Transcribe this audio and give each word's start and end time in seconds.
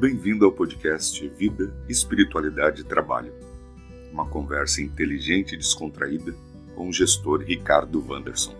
Bem-vindo 0.00 0.46
ao 0.46 0.52
podcast 0.52 1.28
Vida, 1.28 1.76
Espiritualidade 1.86 2.80
e 2.80 2.84
Trabalho. 2.84 3.34
Uma 4.10 4.26
conversa 4.26 4.80
inteligente 4.80 5.52
e 5.52 5.58
descontraída 5.58 6.34
com 6.74 6.88
o 6.88 6.92
gestor 6.92 7.42
Ricardo 7.42 8.02
Wanderson. 8.08 8.56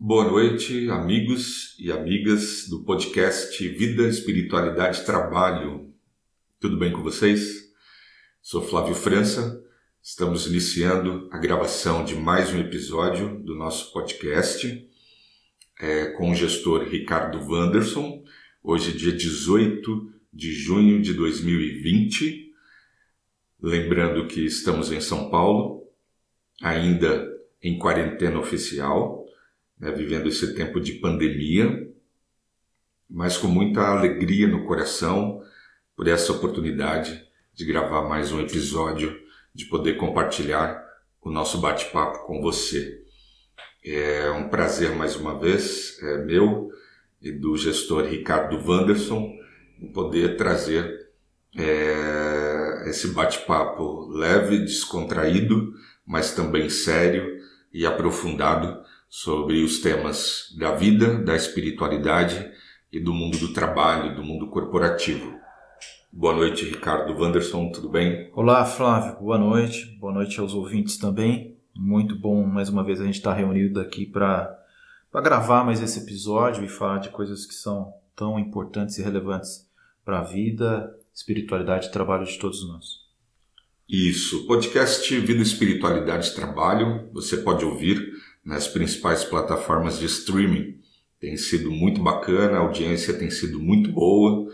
Boa 0.00 0.24
noite, 0.24 0.90
amigos 0.90 1.76
e 1.78 1.92
amigas 1.92 2.66
do 2.68 2.82
podcast 2.82 3.68
Vida, 3.68 4.08
Espiritualidade 4.08 5.02
e 5.02 5.04
Trabalho. 5.04 5.94
Tudo 6.58 6.76
bem 6.76 6.90
com 6.90 7.04
vocês? 7.04 7.68
Sou 8.42 8.62
Flávio 8.62 8.96
França 8.96 9.57
Estamos 10.02 10.46
iniciando 10.46 11.28
a 11.30 11.38
gravação 11.38 12.04
de 12.04 12.14
mais 12.14 12.50
um 12.54 12.60
episódio 12.60 13.40
do 13.40 13.54
nosso 13.54 13.92
podcast 13.92 14.88
é, 15.80 16.06
com 16.12 16.30
o 16.30 16.34
gestor 16.34 16.84
Ricardo 16.84 17.38
Wanderson. 17.40 18.22
Hoje, 18.62 18.96
dia 18.96 19.12
18 19.12 20.10
de 20.32 20.52
junho 20.52 21.02
de 21.02 21.12
2020. 21.12 22.52
Lembrando 23.60 24.26
que 24.28 24.40
estamos 24.46 24.92
em 24.92 25.00
São 25.00 25.30
Paulo, 25.30 25.86
ainda 26.62 27.28
em 27.60 27.76
quarentena 27.76 28.38
oficial, 28.38 29.26
né, 29.78 29.90
vivendo 29.90 30.28
esse 30.28 30.54
tempo 30.54 30.80
de 30.80 30.92
pandemia, 30.94 31.92
mas 33.10 33.36
com 33.36 33.48
muita 33.48 33.80
alegria 33.80 34.46
no 34.46 34.64
coração 34.64 35.42
por 35.96 36.06
essa 36.06 36.32
oportunidade 36.32 37.26
de 37.52 37.64
gravar 37.64 38.08
mais 38.08 38.30
um 38.30 38.40
episódio 38.40 39.27
de 39.58 39.64
poder 39.64 39.96
compartilhar 39.96 40.80
o 41.20 41.32
nosso 41.32 41.58
bate-papo 41.60 42.24
com 42.28 42.40
você. 42.40 43.02
É 43.84 44.30
um 44.30 44.48
prazer 44.48 44.94
mais 44.94 45.16
uma 45.16 45.36
vez, 45.36 46.00
é 46.00 46.24
meu 46.24 46.68
e 47.20 47.32
do 47.32 47.56
gestor 47.56 48.04
Ricardo 48.04 48.56
Wanderson, 48.64 49.34
poder 49.92 50.36
trazer 50.36 51.08
é, 51.56 52.84
esse 52.86 53.08
bate-papo 53.08 54.06
leve, 54.12 54.60
descontraído, 54.60 55.72
mas 56.06 56.30
também 56.30 56.70
sério 56.70 57.38
e 57.72 57.84
aprofundado 57.84 58.80
sobre 59.08 59.64
os 59.64 59.80
temas 59.80 60.54
da 60.56 60.70
vida, 60.76 61.18
da 61.18 61.34
espiritualidade 61.34 62.48
e 62.92 63.00
do 63.00 63.12
mundo 63.12 63.36
do 63.38 63.52
trabalho, 63.52 64.14
do 64.14 64.22
mundo 64.22 64.50
corporativo. 64.50 65.36
Boa 66.10 66.34
noite, 66.34 66.64
Ricardo 66.64 67.12
Wanderson, 67.12 67.70
tudo 67.70 67.88
bem? 67.88 68.30
Olá, 68.34 68.64
Flávio, 68.64 69.20
boa 69.20 69.38
noite. 69.38 69.84
Boa 70.00 70.12
noite 70.12 70.40
aos 70.40 70.54
ouvintes 70.54 70.96
também. 70.96 71.56
Muito 71.76 72.18
bom 72.18 72.44
mais 72.44 72.68
uma 72.70 72.82
vez 72.82 73.00
a 73.00 73.04
gente 73.04 73.16
estar 73.18 73.34
reunido 73.34 73.78
aqui 73.78 74.06
para 74.06 74.58
gravar 75.22 75.64
mais 75.64 75.82
esse 75.82 76.00
episódio 76.00 76.64
e 76.64 76.68
falar 76.68 76.98
de 76.98 77.10
coisas 77.10 77.44
que 77.44 77.54
são 77.54 77.92
tão 78.16 78.38
importantes 78.38 78.98
e 78.98 79.02
relevantes 79.02 79.68
para 80.04 80.20
a 80.20 80.24
vida, 80.24 80.92
espiritualidade 81.14 81.86
e 81.86 81.92
trabalho 81.92 82.24
de 82.24 82.38
todos 82.38 82.66
nós. 82.66 83.06
Isso, 83.88 84.46
podcast 84.46 85.16
Vida, 85.20 85.42
Espiritualidade 85.42 86.30
e 86.30 86.34
Trabalho, 86.34 87.10
você 87.12 87.36
pode 87.36 87.64
ouvir 87.64 88.12
nas 88.44 88.66
principais 88.66 89.24
plataformas 89.24 89.98
de 89.98 90.06
streaming. 90.06 90.80
Tem 91.20 91.36
sido 91.36 91.70
muito 91.70 92.02
bacana, 92.02 92.56
a 92.56 92.60
audiência 92.60 93.12
tem 93.12 93.30
sido 93.30 93.60
muito 93.60 93.92
boa 93.92 94.48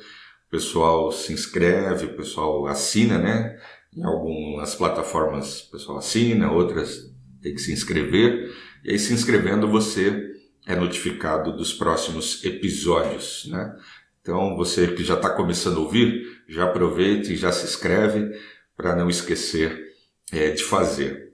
pessoal 0.55 1.11
se 1.11 1.33
inscreve, 1.33 2.07
o 2.07 2.17
pessoal 2.17 2.69
assina, 2.69 3.19
né? 3.19 3.59
Em 3.93 4.05
algumas 4.05 4.73
plataformas 4.77 5.63
o 5.63 5.73
pessoal 5.73 5.99
assina, 5.99 6.53
outras 6.53 7.13
tem 7.43 7.53
que 7.53 7.61
se 7.61 7.73
inscrever. 7.73 8.55
E 8.85 8.93
aí, 8.93 8.99
se 8.99 9.13
inscrevendo, 9.13 9.67
você 9.67 10.17
é 10.65 10.77
notificado 10.77 11.57
dos 11.57 11.73
próximos 11.73 12.45
episódios, 12.45 13.49
né? 13.51 13.75
Então, 14.21 14.57
você 14.57 14.87
que 14.87 15.03
já 15.03 15.15
está 15.15 15.29
começando 15.29 15.79
a 15.79 15.81
ouvir, 15.81 16.25
já 16.49 16.67
aproveite 16.67 17.33
e 17.33 17.37
já 17.37 17.51
se 17.51 17.67
inscreve 17.67 18.31
para 18.77 18.95
não 18.95 19.11
esquecer 19.11 19.93
é, 20.33 20.51
de 20.53 20.63
fazer. 20.63 21.33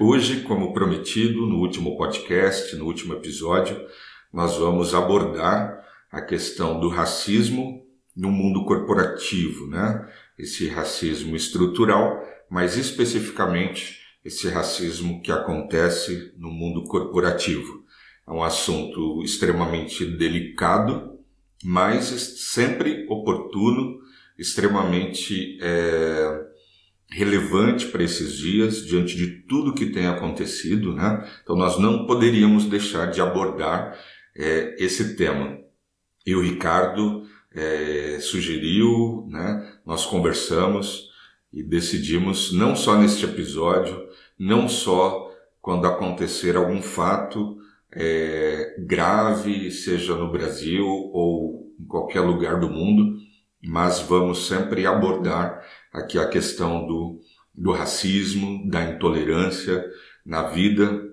Hoje, 0.00 0.40
como 0.40 0.72
prometido 0.72 1.46
no 1.46 1.58
último 1.58 1.96
podcast, 1.96 2.74
no 2.74 2.86
último 2.86 3.14
episódio, 3.14 3.80
nós 4.32 4.56
vamos 4.56 4.92
abordar 4.92 5.86
a 6.10 6.20
questão 6.20 6.80
do 6.80 6.88
racismo 6.88 7.79
no 8.20 8.30
mundo 8.30 8.66
corporativo, 8.66 9.66
né? 9.66 10.06
Esse 10.38 10.68
racismo 10.68 11.34
estrutural, 11.34 12.22
mas 12.50 12.76
especificamente 12.76 13.98
esse 14.22 14.46
racismo 14.48 15.22
que 15.22 15.32
acontece 15.32 16.34
no 16.36 16.50
mundo 16.50 16.84
corporativo. 16.84 17.82
É 18.28 18.30
um 18.30 18.42
assunto 18.42 19.22
extremamente 19.24 20.04
delicado, 20.04 21.18
mas 21.64 22.04
sempre 22.04 23.06
oportuno, 23.08 23.98
extremamente 24.38 25.58
é, 25.62 26.44
relevante 27.10 27.86
para 27.86 28.02
esses 28.02 28.36
dias, 28.36 28.84
diante 28.84 29.16
de 29.16 29.46
tudo 29.48 29.72
que 29.72 29.86
tem 29.86 30.06
acontecido, 30.06 30.94
né? 30.94 31.26
Então 31.42 31.56
nós 31.56 31.78
não 31.78 32.06
poderíamos 32.06 32.66
deixar 32.66 33.06
de 33.06 33.22
abordar 33.22 33.98
é, 34.36 34.76
esse 34.78 35.16
tema. 35.16 35.58
E 36.26 36.34
o 36.34 36.42
Ricardo 36.42 37.29
é, 37.54 38.18
sugeriu, 38.20 39.26
né? 39.28 39.78
nós 39.84 40.06
conversamos 40.06 41.10
e 41.52 41.62
decidimos, 41.62 42.52
não 42.52 42.76
só 42.76 42.96
neste 42.96 43.24
episódio, 43.24 44.08
não 44.38 44.68
só 44.68 45.30
quando 45.60 45.86
acontecer 45.86 46.56
algum 46.56 46.80
fato 46.80 47.58
é, 47.92 48.76
grave, 48.78 49.70
seja 49.70 50.14
no 50.14 50.30
Brasil 50.30 50.86
ou 50.86 51.74
em 51.78 51.84
qualquer 51.86 52.20
lugar 52.20 52.60
do 52.60 52.68
mundo, 52.68 53.18
mas 53.62 54.00
vamos 54.00 54.46
sempre 54.46 54.86
abordar 54.86 55.62
aqui 55.92 56.18
a 56.18 56.28
questão 56.28 56.86
do, 56.86 57.20
do 57.54 57.72
racismo, 57.72 58.68
da 58.70 58.82
intolerância 58.82 59.84
na 60.24 60.44
vida 60.44 61.10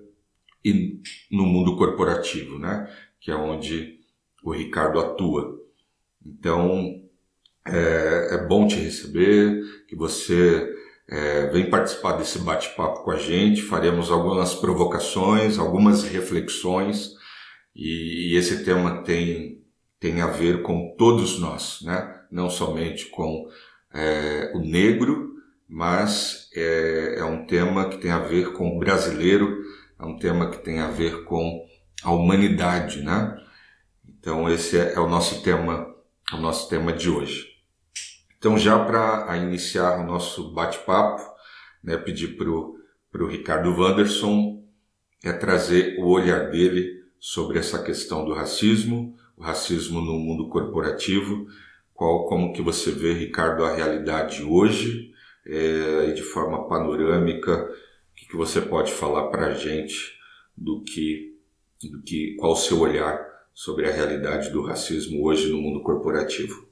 e 0.64 1.00
no 1.30 1.44
mundo 1.44 1.76
corporativo, 1.76 2.58
né? 2.58 2.88
que 3.20 3.30
é 3.30 3.34
onde 3.34 3.98
o 4.42 4.52
Ricardo 4.52 4.98
atua. 5.00 5.58
Então, 6.28 7.02
é, 7.66 8.34
é 8.34 8.46
bom 8.46 8.66
te 8.66 8.76
receber, 8.76 9.62
que 9.88 9.96
você 9.96 10.68
é, 11.08 11.46
vem 11.46 11.70
participar 11.70 12.12
desse 12.12 12.38
bate-papo 12.40 13.02
com 13.02 13.10
a 13.10 13.18
gente. 13.18 13.62
Faremos 13.62 14.10
algumas 14.10 14.54
provocações, 14.54 15.58
algumas 15.58 16.04
reflexões, 16.04 17.12
e, 17.74 18.32
e 18.32 18.36
esse 18.36 18.64
tema 18.64 19.02
tem, 19.02 19.64
tem 19.98 20.20
a 20.20 20.26
ver 20.26 20.62
com 20.62 20.94
todos 20.98 21.38
nós, 21.38 21.80
né? 21.82 22.14
não 22.30 22.50
somente 22.50 23.06
com 23.06 23.48
é, 23.94 24.52
o 24.54 24.58
negro, 24.58 25.34
mas 25.68 26.50
é, 26.54 27.16
é 27.18 27.24
um 27.24 27.46
tema 27.46 27.88
que 27.88 27.98
tem 27.98 28.10
a 28.10 28.18
ver 28.18 28.52
com 28.52 28.76
o 28.76 28.78
brasileiro, 28.78 29.62
é 29.98 30.04
um 30.04 30.18
tema 30.18 30.50
que 30.50 30.58
tem 30.58 30.80
a 30.80 30.88
ver 30.88 31.24
com 31.24 31.66
a 32.02 32.12
humanidade, 32.12 33.02
né? 33.02 33.36
Então 34.08 34.48
esse 34.48 34.78
é, 34.78 34.94
é 34.94 35.00
o 35.00 35.08
nosso 35.08 35.42
tema 35.42 35.94
o 36.32 36.36
nosso 36.36 36.68
tema 36.68 36.92
de 36.92 37.08
hoje. 37.08 37.46
Então, 38.36 38.56
já 38.56 38.78
para 38.84 39.36
iniciar 39.36 39.98
o 39.98 40.06
nosso 40.06 40.52
bate-papo, 40.52 41.22
né, 41.82 41.96
pedir 41.96 42.36
para 42.36 42.48
o 42.48 43.26
Ricardo 43.26 43.70
Wanderson 43.70 44.62
é 45.24 45.32
trazer 45.32 45.98
o 45.98 46.06
olhar 46.06 46.50
dele 46.50 47.02
sobre 47.18 47.58
essa 47.58 47.82
questão 47.82 48.24
do 48.24 48.32
racismo, 48.32 49.16
o 49.36 49.42
racismo 49.42 50.00
no 50.00 50.18
mundo 50.18 50.48
corporativo, 50.48 51.46
qual 51.92 52.26
como 52.26 52.52
que 52.52 52.62
você 52.62 52.92
vê, 52.92 53.12
Ricardo, 53.12 53.64
a 53.64 53.74
realidade 53.74 54.44
hoje 54.44 55.12
é, 55.44 56.10
e 56.10 56.14
de 56.14 56.22
forma 56.22 56.68
panorâmica, 56.68 57.64
o 57.64 58.14
que, 58.14 58.28
que 58.28 58.36
você 58.36 58.60
pode 58.60 58.92
falar 58.92 59.28
para 59.28 59.46
a 59.46 59.54
gente 59.54 60.16
do 60.56 60.82
que, 60.82 61.36
do 61.82 62.02
que, 62.02 62.36
qual 62.36 62.52
o 62.52 62.56
seu 62.56 62.80
olhar 62.80 63.27
sobre 63.58 63.88
a 63.88 63.92
realidade 63.92 64.50
do 64.50 64.62
racismo 64.62 65.20
hoje 65.24 65.50
no 65.50 65.60
mundo 65.60 65.82
corporativo? 65.82 66.68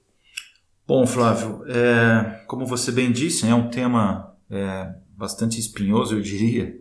Bom, 0.86 1.04
Flávio, 1.04 1.64
é, 1.66 2.44
como 2.46 2.64
você 2.64 2.92
bem 2.92 3.10
disse, 3.10 3.44
é 3.44 3.52
um 3.52 3.68
tema 3.68 4.32
é, 4.48 4.94
bastante 5.16 5.58
espinhoso, 5.58 6.14
eu 6.14 6.20
diria, 6.20 6.78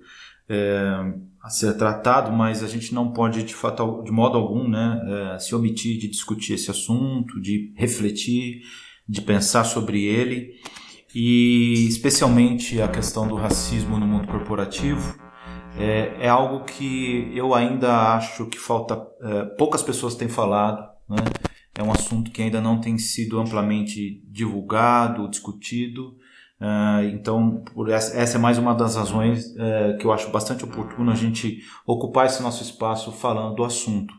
é, 0.47 1.11
a 1.41 1.49
ser 1.49 1.75
tratado, 1.75 2.31
mas 2.31 2.63
a 2.63 2.67
gente 2.67 2.93
não 2.93 3.13
pode, 3.13 3.41
de, 3.41 3.55
fato, 3.55 4.03
de 4.03 4.11
modo 4.11 4.37
algum, 4.37 4.69
né, 4.69 5.33
é, 5.33 5.39
se 5.39 5.55
omitir 5.55 5.97
de 5.97 6.07
discutir 6.07 6.53
esse 6.53 6.69
assunto, 6.69 7.41
de 7.41 7.73
refletir, 7.75 8.61
de 9.09 9.21
pensar 9.21 9.63
sobre 9.63 10.03
ele, 10.03 10.51
e 11.15 11.87
especialmente 11.89 12.79
a 12.79 12.87
questão 12.87 13.27
do 13.27 13.33
racismo 13.33 13.97
no 13.97 14.05
mundo 14.05 14.27
corporativo 14.27 15.24
é, 15.77 16.25
é 16.25 16.29
algo 16.29 16.63
que 16.65 17.31
eu 17.35 17.53
ainda 17.53 18.13
acho 18.15 18.45
que 18.47 18.57
falta. 18.57 19.01
É, 19.21 19.43
poucas 19.57 19.81
pessoas 19.83 20.15
têm 20.15 20.27
falado, 20.27 20.81
né? 21.09 21.17
É 21.77 21.83
um 21.83 21.91
assunto 21.91 22.31
que 22.31 22.41
ainda 22.41 22.61
não 22.61 22.79
tem 22.79 22.97
sido 22.97 23.37
amplamente 23.37 24.23
divulgado, 24.31 25.29
discutido. 25.29 26.15
Uh, 26.59 27.03
então, 27.13 27.65
essa, 27.89 28.17
essa, 28.17 28.37
é 28.37 28.39
mais 28.39 28.57
uma 28.57 28.73
das 28.73 28.95
razões 28.95 29.47
uh, 29.47 29.97
que 29.99 30.05
eu 30.05 30.13
acho 30.13 30.29
bastante 30.29 30.63
oportuno 30.63 31.11
a 31.11 31.15
gente 31.15 31.59
ocupar 31.85 32.27
esse 32.27 32.41
nosso 32.41 32.63
espaço 32.63 33.11
falando 33.11 33.55
do 33.55 33.63
assunto. 33.65 34.13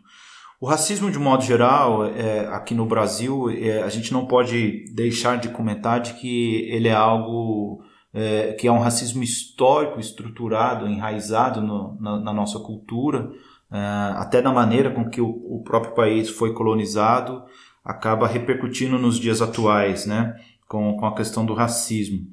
O 0.60 0.66
racismo, 0.66 1.10
de 1.10 1.18
modo 1.18 1.44
geral, 1.44 2.06
é, 2.06 2.46
aqui 2.48 2.74
no 2.74 2.86
Brasil, 2.86 3.50
é, 3.50 3.82
a 3.82 3.88
gente 3.90 4.12
não 4.12 4.26
pode 4.26 4.86
deixar 4.94 5.36
de 5.38 5.50
comentar 5.50 6.00
de 6.00 6.14
que 6.14 6.66
ele 6.70 6.88
é 6.88 6.94
algo 6.94 7.82
é, 8.16 8.54
que 8.54 8.66
é 8.66 8.72
um 8.72 8.78
racismo 8.78 9.22
histórico, 9.22 10.00
estruturado, 10.00 10.88
enraizado 10.88 11.60
no, 11.60 12.00
na, 12.00 12.18
na, 12.18 12.32
nossa 12.32 12.58
cultura, 12.58 13.30
é, 13.70 13.78
até 14.16 14.40
na 14.40 14.50
maneira 14.50 14.90
com 14.90 15.10
que 15.10 15.20
o, 15.20 15.28
o 15.28 15.62
próprio 15.62 15.94
país 15.94 16.30
foi 16.30 16.54
colonizado, 16.54 17.44
acaba 17.84 18.26
repercutindo 18.26 18.98
nos 18.98 19.20
dias 19.20 19.42
atuais, 19.42 20.06
né? 20.06 20.34
com, 20.66 20.96
com 20.96 21.04
a 21.04 21.14
questão 21.14 21.44
do 21.44 21.52
racismo. 21.52 22.26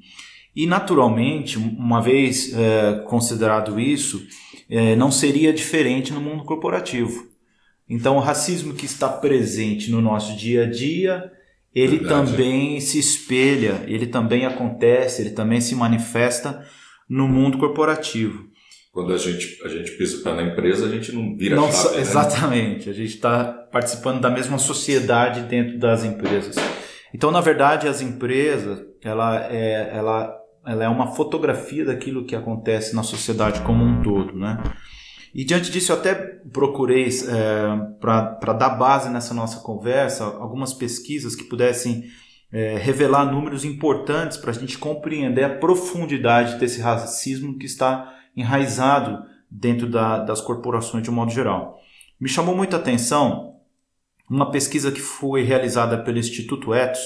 E, 0.56 0.66
naturalmente, 0.66 1.58
uma 1.58 2.00
vez 2.00 2.54
é, 2.54 3.02
considerado 3.06 3.78
isso, 3.78 4.26
é, 4.70 4.96
não 4.96 5.10
seria 5.10 5.52
diferente 5.52 6.14
no 6.14 6.20
mundo 6.20 6.44
corporativo. 6.44 7.28
Então, 7.86 8.16
o 8.16 8.20
racismo 8.20 8.72
que 8.72 8.86
está 8.86 9.06
presente 9.08 9.90
no 9.90 10.00
nosso 10.00 10.34
dia 10.34 10.62
a 10.62 10.70
dia, 10.70 11.30
ele 11.74 11.98
Verdade. 11.98 12.30
também 12.30 12.80
se 12.80 12.98
espelha, 12.98 13.82
ele 13.86 14.06
também 14.06 14.46
acontece, 14.46 15.22
ele 15.22 15.30
também 15.30 15.60
se 15.60 15.74
manifesta 15.74 16.64
no 17.08 17.26
mundo 17.26 17.58
corporativo. 17.58 18.44
Quando 18.92 19.12
a 19.12 19.18
gente, 19.18 19.60
a 19.64 19.68
gente 19.68 19.90
pisa 19.92 20.34
na 20.36 20.42
empresa, 20.44 20.86
a 20.86 20.88
gente 20.88 21.10
não 21.10 21.36
vira 21.36 21.56
não, 21.56 21.70
chave, 21.72 21.96
né? 21.96 22.00
Exatamente, 22.00 22.88
a 22.88 22.92
gente 22.92 23.16
está 23.16 23.44
participando 23.44 24.20
da 24.20 24.30
mesma 24.30 24.56
sociedade 24.56 25.40
dentro 25.42 25.78
das 25.78 26.04
empresas. 26.04 26.54
Então, 27.12 27.32
na 27.32 27.40
verdade, 27.40 27.88
as 27.88 28.00
empresas, 28.00 28.80
ela 29.02 29.44
é, 29.52 29.90
ela, 29.92 30.32
ela 30.64 30.84
é 30.84 30.88
uma 30.88 31.08
fotografia 31.08 31.84
daquilo 31.84 32.24
que 32.24 32.36
acontece 32.36 32.94
na 32.94 33.02
sociedade 33.02 33.62
como 33.62 33.84
um 33.84 34.00
todo, 34.00 34.38
né? 34.38 34.62
E 35.34 35.44
diante 35.44 35.70
disso, 35.70 35.90
eu 35.90 35.96
até 35.96 36.14
procurei, 36.14 37.08
é, 37.08 37.96
para 38.00 38.52
dar 38.52 38.70
base 38.70 39.10
nessa 39.10 39.34
nossa 39.34 39.60
conversa, 39.60 40.24
algumas 40.24 40.72
pesquisas 40.72 41.34
que 41.34 41.44
pudessem 41.44 42.04
é, 42.52 42.76
revelar 42.76 43.24
números 43.24 43.64
importantes 43.64 44.38
para 44.38 44.52
a 44.52 44.54
gente 44.54 44.78
compreender 44.78 45.42
a 45.42 45.58
profundidade 45.58 46.56
desse 46.56 46.80
racismo 46.80 47.58
que 47.58 47.66
está 47.66 48.14
enraizado 48.36 49.24
dentro 49.50 49.90
da, 49.90 50.18
das 50.18 50.40
corporações 50.40 51.02
de 51.02 51.10
um 51.10 51.14
modo 51.14 51.32
geral. 51.32 51.80
Me 52.20 52.28
chamou 52.28 52.56
muita 52.56 52.76
atenção 52.76 53.54
uma 54.30 54.50
pesquisa 54.50 54.90
que 54.90 55.00
foi 55.00 55.42
realizada 55.42 55.98
pelo 55.98 56.18
Instituto 56.18 56.72
Etos, 56.72 57.02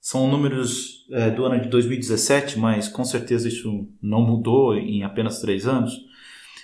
são 0.00 0.26
números 0.28 1.06
é, 1.12 1.30
do 1.30 1.44
ano 1.44 1.60
de 1.60 1.68
2017, 1.68 2.58
mas 2.58 2.88
com 2.88 3.04
certeza 3.04 3.48
isso 3.48 3.86
não 4.02 4.22
mudou 4.22 4.74
em 4.74 5.04
apenas 5.04 5.40
três 5.40 5.66
anos. 5.66 5.92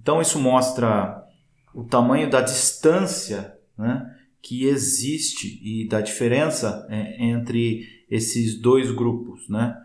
Então, 0.00 0.20
isso 0.20 0.38
mostra 0.38 1.26
o 1.74 1.82
tamanho 1.84 2.30
da 2.30 2.40
distância 2.40 3.58
né, 3.76 4.15
que 4.46 4.64
existe 4.66 5.60
e 5.60 5.88
da 5.88 6.00
diferença 6.00 6.86
é, 6.88 7.24
entre 7.24 7.82
esses 8.08 8.60
dois 8.60 8.92
grupos, 8.92 9.48
né? 9.48 9.76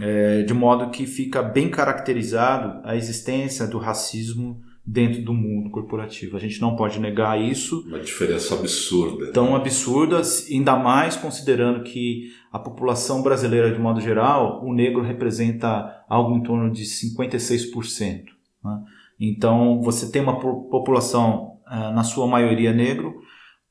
É, 0.00 0.42
de 0.42 0.54
modo 0.54 0.90
que 0.90 1.06
fica 1.06 1.42
bem 1.42 1.68
caracterizado 1.68 2.80
a 2.84 2.96
existência 2.96 3.66
do 3.66 3.78
racismo 3.78 4.60
dentro 4.84 5.22
do 5.22 5.34
mundo 5.34 5.70
corporativo. 5.70 6.36
A 6.36 6.40
gente 6.40 6.60
não 6.60 6.74
pode 6.74 6.98
negar 6.98 7.40
isso. 7.40 7.84
Uma 7.86 8.00
diferença 8.00 8.54
absurda. 8.54 9.32
Tão 9.32 9.54
absurda, 9.54 10.22
ainda 10.50 10.76
mais 10.76 11.16
considerando 11.16 11.82
que 11.82 12.30
a 12.52 12.58
população 12.58 13.22
brasileira, 13.22 13.72
de 13.72 13.78
modo 13.78 14.00
geral, 14.00 14.64
o 14.64 14.72
negro 14.72 15.02
representa 15.02 16.04
algo 16.08 16.36
em 16.36 16.42
torno 16.42 16.72
de 16.72 16.84
56%. 16.84 18.24
Né? 18.64 18.82
Então, 19.20 19.80
você 19.82 20.10
tem 20.10 20.22
uma 20.22 20.38
população, 20.40 21.58
eh, 21.70 21.92
na 21.92 22.04
sua 22.04 22.26
maioria 22.26 22.72
negro, 22.72 23.20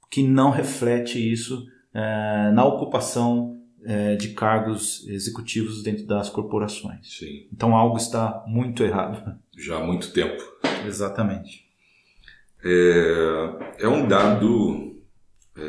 que 0.10 0.24
não 0.24 0.50
reflete 0.50 1.20
isso 1.20 1.66
eh, 1.94 2.52
na 2.54 2.66
ocupação 2.66 3.60
eh, 3.84 4.16
de 4.16 4.30
cargos 4.30 5.08
executivos 5.08 5.84
dentro 5.84 6.06
das 6.06 6.30
corporações. 6.30 7.18
Sim. 7.18 7.48
Então, 7.52 7.76
algo 7.76 7.98
está 7.98 8.44
muito 8.48 8.84
errado. 8.84 9.38
Já 9.58 9.78
há 9.78 9.84
muito 9.84 10.12
tempo. 10.12 10.42
Exatamente. 10.86 11.66
É, 12.64 13.84
é 13.84 13.88
um 13.88 14.08
dado 14.08 14.96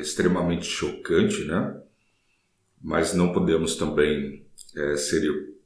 extremamente 0.00 0.67
chocante, 0.67 1.44
né? 1.44 1.79
mas 2.82 3.14
não 3.14 3.32
podemos 3.32 3.76
também 3.76 4.46
é, 4.76 4.96
ser 4.96 5.23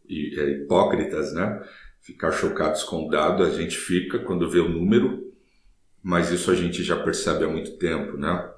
é, 0.08 0.50
hipócritas, 0.50 1.32
né? 1.32 1.62
Ficar 2.00 2.32
chocados 2.32 2.82
com 2.82 3.06
o 3.06 3.10
dado, 3.10 3.44
a 3.44 3.50
gente 3.50 3.76
fica 3.76 4.18
quando 4.18 4.50
vê 4.50 4.58
o 4.58 4.68
número, 4.68 5.32
mas 6.02 6.30
isso 6.30 6.50
a 6.50 6.54
gente 6.54 6.82
já 6.82 6.96
percebe 6.96 7.44
há 7.44 7.48
muito 7.48 7.76
tempo, 7.76 8.16
né? 8.16 8.50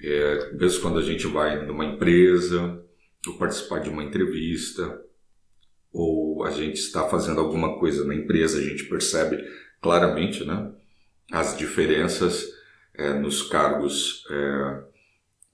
É, 0.00 0.52
mesmo 0.54 0.82
quando 0.82 0.98
a 0.98 1.02
gente 1.02 1.26
vai 1.26 1.64
numa 1.64 1.84
empresa, 1.84 2.82
ou 3.26 3.38
participar 3.38 3.80
de 3.80 3.88
uma 3.88 4.04
entrevista, 4.04 5.02
ou 5.92 6.44
a 6.44 6.50
gente 6.50 6.76
está 6.76 7.08
fazendo 7.08 7.40
alguma 7.40 7.78
coisa 7.78 8.04
na 8.04 8.14
empresa, 8.14 8.58
a 8.58 8.62
gente 8.62 8.84
percebe 8.84 9.42
claramente, 9.80 10.44
né? 10.44 10.72
As 11.32 11.56
diferenças 11.56 12.44
é, 12.94 13.12
nos 13.14 13.42
cargos 13.42 14.24
é, 14.30 14.82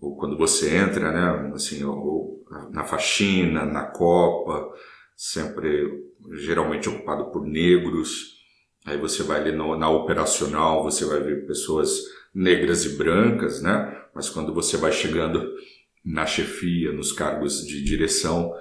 ou 0.02 0.16
quando 0.16 0.36
você 0.36 0.76
entra, 0.76 1.12
né, 1.12 1.52
assim, 1.54 1.84
ou, 1.84 2.44
na 2.72 2.84
faxina, 2.84 3.64
na 3.64 3.84
copa, 3.84 4.68
sempre 5.16 6.10
geralmente 6.32 6.88
ocupado 6.88 7.30
por 7.30 7.46
negros. 7.46 8.40
Aí 8.84 8.98
você 8.98 9.22
vai 9.22 9.40
ali 9.40 9.52
no, 9.52 9.78
na 9.78 9.88
operacional, 9.88 10.82
você 10.82 11.04
vai 11.04 11.20
ver 11.20 11.46
pessoas 11.46 12.00
negras 12.34 12.84
e 12.84 12.96
brancas, 12.96 13.62
né? 13.62 14.01
Mas 14.14 14.28
quando 14.28 14.52
você 14.52 14.76
vai 14.76 14.92
chegando 14.92 15.52
na 16.04 16.26
chefia, 16.26 16.92
nos 16.92 17.12
cargos 17.12 17.66
de 17.66 17.82
direção, 17.82 18.52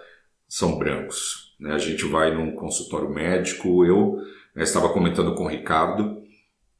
são 0.47 0.77
brancos. 0.77 1.55
Né? 1.59 1.73
A 1.73 1.77
gente 1.77 2.05
vai 2.05 2.35
num 2.35 2.55
consultório 2.55 3.09
médico, 3.09 3.85
eu 3.85 4.17
né, 4.55 4.63
estava 4.63 4.89
comentando 4.89 5.33
com 5.35 5.45
o 5.45 5.47
Ricardo, 5.47 6.21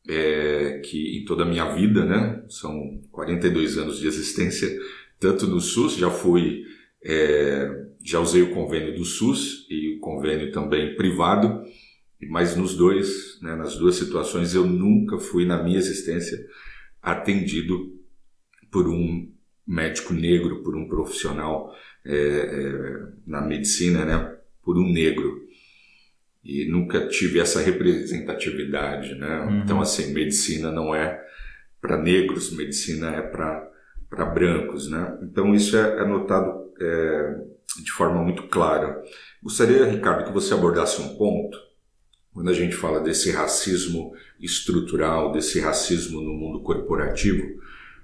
é, 0.08 0.82
que 0.84 1.20
em 1.20 1.26
toda 1.26 1.44
a 1.44 1.46
minha 1.46 1.74
vida, 1.74 2.04
né, 2.04 2.44
são 2.50 3.02
42 3.12 3.78
anos 3.78 4.00
de 4.00 4.08
existência, 4.08 4.70
tanto 5.20 5.48
no 5.48 5.62
SUS, 5.62 5.96
já 5.96 6.10
fui, 6.10 6.64
é, 7.04 7.70
já 8.04 8.20
usei 8.20 8.42
o 8.42 8.54
convênio 8.54 8.96
do 8.96 9.06
SUS 9.06 9.68
e 9.70 9.96
o 9.96 10.00
convênio 10.00 10.52
também 10.52 10.96
privado, 10.96 11.64
mas 12.30 12.56
nos 12.56 12.76
dois, 12.76 13.40
né, 13.42 13.56
nas 13.56 13.78
duas 13.78 13.96
situações, 13.96 14.54
eu 14.54 14.66
nunca 14.66 15.18
fui 15.18 15.46
na 15.46 15.62
minha 15.62 15.78
existência 15.78 16.38
atendido 17.02 18.01
por 18.72 18.88
um 18.88 19.30
médico 19.68 20.14
negro, 20.14 20.64
por 20.64 20.76
um 20.76 20.88
profissional 20.88 21.74
é, 22.06 22.16
é 22.16 23.08
na 23.28 23.42
medicina, 23.42 24.06
né, 24.06 24.38
por 24.64 24.78
um 24.78 24.92
negro 24.92 25.42
e 26.44 26.66
nunca 26.66 27.08
tive 27.08 27.40
essa 27.40 27.62
representatividade, 27.62 29.16
né? 29.16 29.42
Uhum. 29.42 29.60
Então, 29.60 29.82
assim, 29.82 30.12
medicina 30.12 30.72
não 30.72 30.94
é 30.94 31.22
para 31.80 31.98
negros, 31.98 32.56
medicina 32.56 33.12
é 33.12 33.22
para 33.22 34.26
brancos, 34.34 34.90
né? 34.90 35.20
Então, 35.22 35.54
isso 35.54 35.78
é, 35.78 36.02
é 36.02 36.06
notado 36.06 36.72
é, 36.80 37.36
de 37.84 37.92
forma 37.92 38.24
muito 38.24 38.48
clara. 38.48 39.02
Gostaria, 39.42 39.86
Ricardo, 39.86 40.26
que 40.26 40.34
você 40.34 40.54
abordasse 40.54 41.00
um 41.02 41.16
ponto, 41.16 41.58
quando 42.34 42.50
a 42.50 42.54
gente 42.54 42.76
fala 42.76 43.02
desse 43.02 43.32
racismo 43.32 44.14
estrutural, 44.40 45.32
desse 45.32 45.60
racismo 45.60 46.22
no 46.22 46.34
mundo 46.34 46.62
corporativo, 46.62 47.62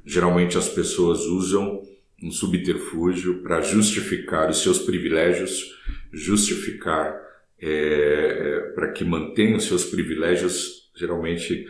geralmente 0.07 0.57
as 0.57 0.69
pessoas 0.69 1.19
usam 1.25 1.83
um 2.23 2.31
subterfúgio 2.31 3.43
para 3.43 3.61
justificar 3.61 4.49
os 4.49 4.63
seus 4.63 4.79
privilégios, 4.79 5.77
justificar 6.13 7.13
é, 7.59 8.71
para 8.73 8.91
que 8.93 9.03
mantenham 9.03 9.59
seus 9.59 9.83
privilégios, 9.83 10.89
geralmente 10.95 11.67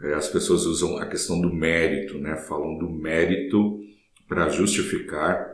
é, 0.00 0.14
as 0.14 0.28
pessoas 0.28 0.64
usam 0.64 0.96
a 0.98 1.06
questão 1.06 1.40
do 1.40 1.52
mérito, 1.52 2.18
né? 2.18 2.36
falam 2.36 2.78
do 2.78 2.88
mérito 2.88 3.80
para 4.28 4.48
justificar 4.48 5.50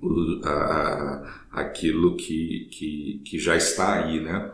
o, 0.00 0.40
a, 0.42 1.44
aquilo 1.52 2.16
que, 2.16 2.70
que, 2.72 3.22
que 3.24 3.38
já 3.38 3.54
está 3.54 4.02
aí. 4.02 4.18
Né? 4.18 4.52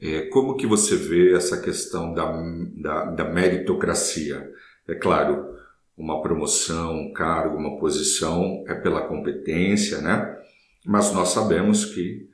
É, 0.00 0.22
como 0.22 0.56
que 0.56 0.66
você 0.66 0.96
vê 0.96 1.34
essa 1.34 1.60
questão 1.62 2.12
da, 2.12 2.32
da, 2.76 3.04
da 3.12 3.24
meritocracia? 3.32 4.50
É 4.86 4.94
claro, 4.94 5.54
uma 5.96 6.20
promoção, 6.22 6.94
um 6.94 7.12
cargo, 7.12 7.56
uma 7.56 7.78
posição 7.78 8.64
é 8.66 8.74
pela 8.74 9.06
competência, 9.06 10.00
né? 10.00 10.36
Mas 10.84 11.12
nós 11.12 11.28
sabemos 11.28 11.84
que 11.84 12.28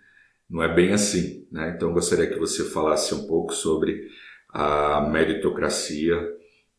não 0.49 0.63
é 0.63 0.75
bem 0.75 0.93
assim, 0.93 1.47
né? 1.53 1.75
Então 1.77 1.93
gostaria 1.93 2.27
que 2.27 2.39
você 2.39 2.65
falasse 2.65 3.15
um 3.15 3.27
pouco 3.27 3.53
sobre 3.53 4.09
a 4.49 5.09
meritocracia 5.13 6.17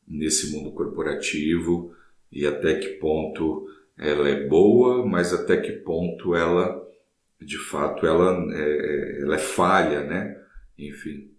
nesse 0.08 0.52
mundo 0.52 0.74
corporativo 0.74 1.94
e 2.32 2.46
até 2.46 2.76
que 2.76 2.90
ponto 2.96 3.66
ela 3.98 4.28
é 4.28 4.48
boa, 4.48 5.06
mas 5.06 5.34
até 5.34 5.58
que 5.58 5.72
ponto 5.72 6.36
ela, 6.36 6.82
de 7.40 7.58
fato, 7.58 8.06
ela 8.06 8.32
é, 8.54 8.62
é 8.62 9.22
ela 9.22 9.36
é 9.36 9.40
falha, 9.40 10.04
né? 10.04 10.36
Enfim. 10.78 11.32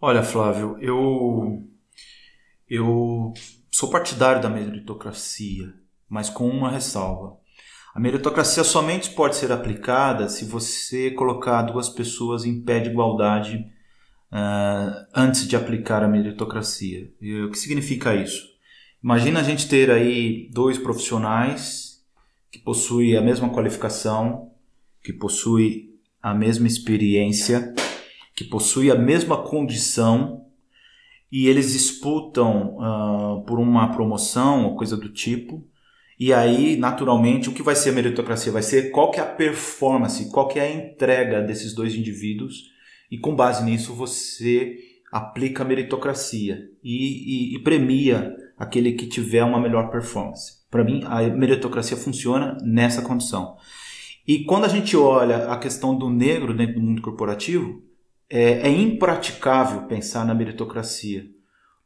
Olha, 0.00 0.22
Flávio, 0.22 0.76
eu 0.80 1.62
eu 2.68 3.32
sou 3.70 3.90
partidário 3.90 4.42
da 4.42 4.48
meritocracia, 4.48 5.72
mas 6.08 6.28
com 6.28 6.48
uma 6.48 6.70
ressalva. 6.70 7.38
A 7.94 8.00
meritocracia 8.00 8.62
somente 8.62 9.10
pode 9.10 9.36
ser 9.36 9.50
aplicada 9.50 10.28
se 10.28 10.44
você 10.44 11.10
colocar 11.10 11.62
duas 11.62 11.88
pessoas 11.88 12.44
em 12.44 12.60
pé 12.62 12.80
de 12.80 12.90
igualdade 12.90 13.66
uh, 14.32 15.06
antes 15.14 15.46
de 15.46 15.56
aplicar 15.56 16.02
a 16.02 16.08
meritocracia. 16.08 17.12
E 17.20 17.42
o 17.42 17.50
que 17.50 17.58
significa 17.58 18.14
isso? 18.14 18.48
Imagina 19.02 19.40
a 19.40 19.42
gente 19.42 19.68
ter 19.68 19.90
aí 19.90 20.48
dois 20.52 20.78
profissionais 20.78 22.04
que 22.50 22.58
possuem 22.58 23.16
a 23.16 23.22
mesma 23.22 23.48
qualificação, 23.48 24.52
que 25.02 25.12
possuem 25.12 25.90
a 26.22 26.34
mesma 26.34 26.66
experiência, 26.66 27.74
que 28.36 28.44
possuem 28.44 28.90
a 28.90 28.96
mesma 28.96 29.42
condição 29.42 30.46
e 31.30 31.46
eles 31.46 31.72
disputam 31.72 32.76
uh, 32.76 33.44
por 33.44 33.58
uma 33.58 33.92
promoção 33.92 34.64
ou 34.64 34.76
coisa 34.76 34.96
do 34.96 35.08
tipo. 35.12 35.66
E 36.18 36.32
aí, 36.32 36.76
naturalmente, 36.76 37.48
o 37.48 37.52
que 37.52 37.62
vai 37.62 37.74
ser 37.74 37.90
a 37.90 37.92
meritocracia? 37.92 38.52
Vai 38.52 38.62
ser 38.62 38.90
qual 38.90 39.10
que 39.10 39.20
é 39.20 39.22
a 39.22 39.26
performance, 39.26 40.30
qual 40.30 40.48
que 40.48 40.58
é 40.58 40.62
a 40.62 40.74
entrega 40.74 41.40
desses 41.40 41.74
dois 41.74 41.94
indivíduos 41.94 42.70
e 43.10 43.18
com 43.18 43.34
base 43.34 43.64
nisso 43.64 43.94
você 43.94 44.76
aplica 45.10 45.64
a 45.64 45.66
meritocracia 45.66 46.68
e, 46.84 47.52
e, 47.52 47.56
e 47.56 47.58
premia 47.60 48.32
aquele 48.56 48.92
que 48.92 49.06
tiver 49.06 49.42
uma 49.42 49.60
melhor 49.60 49.90
performance. 49.90 50.60
Para 50.70 50.84
mim, 50.84 51.02
a 51.06 51.22
meritocracia 51.22 51.96
funciona 51.96 52.56
nessa 52.62 53.02
condição. 53.02 53.56
E 54.26 54.44
quando 54.44 54.66
a 54.66 54.68
gente 54.68 54.96
olha 54.96 55.48
a 55.48 55.58
questão 55.58 55.96
do 55.96 56.08
negro 56.08 56.54
dentro 56.54 56.74
do 56.74 56.82
mundo 56.82 57.02
corporativo, 57.02 57.82
é, 58.30 58.68
é 58.68 58.70
impraticável 58.70 59.82
pensar 59.82 60.24
na 60.24 60.34
meritocracia, 60.34 61.26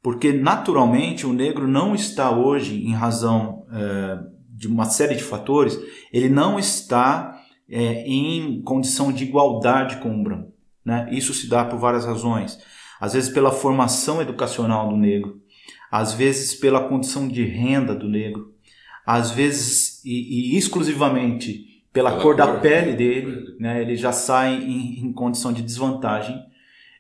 porque 0.03 0.33
naturalmente 0.33 1.27
o 1.27 1.33
negro 1.33 1.67
não 1.67 1.95
está 1.95 2.31
hoje, 2.31 2.85
em 2.85 2.93
razão 2.93 3.65
é, 3.73 4.19
de 4.51 4.69
uma 4.69 4.85
série 4.85 5.15
de 5.15 5.25
fatores, 5.25 5.79
ele 6.13 6.29
não 6.29 6.59
está 6.59 7.41
é, 7.69 8.07
em 8.07 8.61
condição 8.63 9.11
de 9.11 9.25
igualdade 9.25 9.97
com 9.97 10.15
o 10.15 10.23
branco. 10.23 10.53
Né? 10.85 11.09
Isso 11.11 11.33
se 11.33 11.49
dá 11.49 11.65
por 11.65 11.79
várias 11.79 12.05
razões. 12.05 12.59
Às 13.01 13.15
vezes 13.15 13.31
pela 13.31 13.51
formação 13.51 14.21
educacional 14.21 14.89
do 14.89 14.97
negro, 14.97 15.41
às 15.91 16.13
vezes 16.13 16.55
pela 16.55 16.87
condição 16.87 17.27
de 17.27 17.43
renda 17.45 17.95
do 17.95 18.09
negro, 18.09 18.53
às 19.07 19.31
vezes 19.31 20.05
e, 20.05 20.55
e 20.55 20.59
exclusivamente 20.59 21.74
pela, 21.95 22.11
pela 22.11 22.23
cor, 22.23 22.35
cor, 22.35 22.37
da 22.37 22.59
pele 22.59 22.93
dele, 22.93 23.57
né? 23.59 23.81
ele 23.81 23.97
já 23.97 24.11
sai 24.11 24.57
em, 24.57 25.07
em 25.07 25.13
condição 25.13 25.53
de 25.53 25.63
desvantagem, 25.63 26.45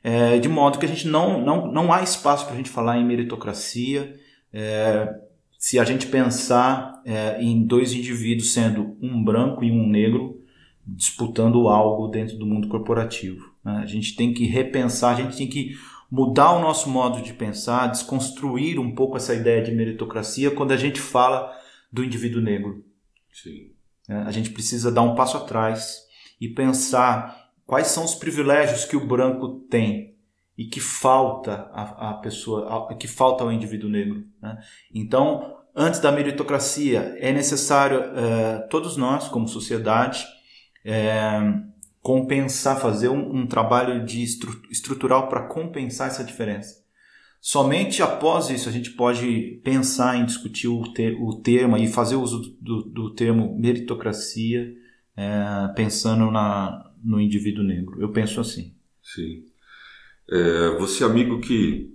é, 0.05 0.39
de 0.39 0.49
modo 0.49 0.79
que 0.79 0.87
a 0.87 0.89
gente 0.89 1.09
não, 1.09 1.41
não, 1.45 1.71
não 1.71 1.93
há 1.93 2.03
espaço 2.03 2.45
para 2.45 2.55
a 2.55 2.57
gente 2.57 2.71
falar 2.71 2.97
em 2.97 3.05
meritocracia. 3.05 4.15
É, 4.53 5.13
se 5.59 5.81
a 5.81 5.85
gente 5.85 6.07
pensar 6.07 7.03
é, 7.05 7.43
em 7.43 7.67
dois 7.67 7.93
indivíduos 7.93 8.53
sendo 8.53 8.97
um 9.03 9.25
branco 9.25 9.65
e 9.65 9.71
um 9.73 9.89
negro 9.89 10.41
disputando 10.87 11.69
algo 11.69 12.07
dentro 12.09 12.37
do 12.37 12.47
mundo 12.47 12.69
corporativo. 12.69 13.53
Né? 13.65 13.81
A 13.83 13.87
gente 13.87 14.15
tem 14.15 14.33
que 14.33 14.45
repensar, 14.45 15.15
a 15.15 15.23
gente 15.23 15.37
tem 15.37 15.49
que 15.49 15.75
mudar 16.11 16.53
o 16.53 16.61
nosso 16.61 16.89
modo 16.89 17.21
de 17.21 17.33
pensar, 17.33 17.89
desconstruir 17.89 18.79
um 18.79 18.95
pouco 18.95 19.17
essa 19.17 19.35
ideia 19.35 19.63
de 19.63 19.73
meritocracia 19.73 20.51
quando 20.51 20.73
a 20.73 20.77
gente 20.77 21.01
fala 21.01 21.51
do 21.91 22.05
indivíduo 22.05 22.43
negro. 22.43 22.85
Sim. 23.33 23.74
É, 24.09 24.15
a 24.15 24.31
gente 24.31 24.51
precisa 24.51 24.93
dar 24.93 25.03
um 25.03 25.15
passo 25.15 25.37
atrás 25.37 26.03
e 26.41 26.49
pensar 26.49 27.51
quais 27.67 27.89
são 27.89 28.05
os 28.05 28.15
privilégios 28.15 28.85
que 28.85 28.97
o 28.97 29.07
branco 29.07 29.61
tem 29.71 30.15
e 30.57 30.67
que 30.67 30.81
falta 30.81 31.69
a, 31.73 32.11
a 32.11 32.15
pessoa, 32.15 32.91
a, 32.91 32.95
que 32.95 33.09
falta 33.09 33.43
ao 33.43 33.53
indivíduo 33.53 33.91
negro. 33.91 34.25
Né? 34.41 34.59
Então, 34.95 35.57
antes 35.75 36.01
da 36.01 36.13
meritocracia, 36.13 37.17
é 37.19 37.33
necessário 37.33 38.01
é, 38.17 38.59
todos 38.69 38.97
nós, 38.97 39.29
como 39.29 39.49
sociedade, 39.49 40.25
é, 40.85 41.41
compensar, 42.01 42.79
fazer 42.79 43.09
um, 43.09 43.39
um 43.39 43.47
trabalho 43.47 44.05
de 44.05 44.23
estru, 44.23 44.61
estrutural 44.71 45.29
para 45.29 45.49
compensar 45.49 46.09
essa 46.09 46.23
diferença. 46.23 46.84
Somente 47.47 48.03
após 48.03 48.49
isso 48.49 48.71
a 48.71 48.73
gente 48.73 48.93
pode 48.93 49.61
pensar 49.63 50.17
em 50.17 50.25
discutir 50.25 50.67
o, 50.67 50.83
ter, 50.95 51.15
o 51.21 51.43
termo 51.43 51.77
e 51.77 51.87
fazer 51.87 52.17
uso 52.17 52.57
do, 52.59 52.85
do 52.85 53.11
termo 53.13 53.55
meritocracia, 53.59 54.75
é, 55.15 55.69
pensando 55.77 56.31
na, 56.31 56.91
no 57.05 57.21
indivíduo 57.21 57.63
negro. 57.63 58.01
Eu 58.01 58.09
penso 58.09 58.41
assim. 58.41 58.73
Sim. 59.03 59.45
É, 60.27 60.71
você, 60.79 61.05
amigo 61.05 61.39
que 61.39 61.95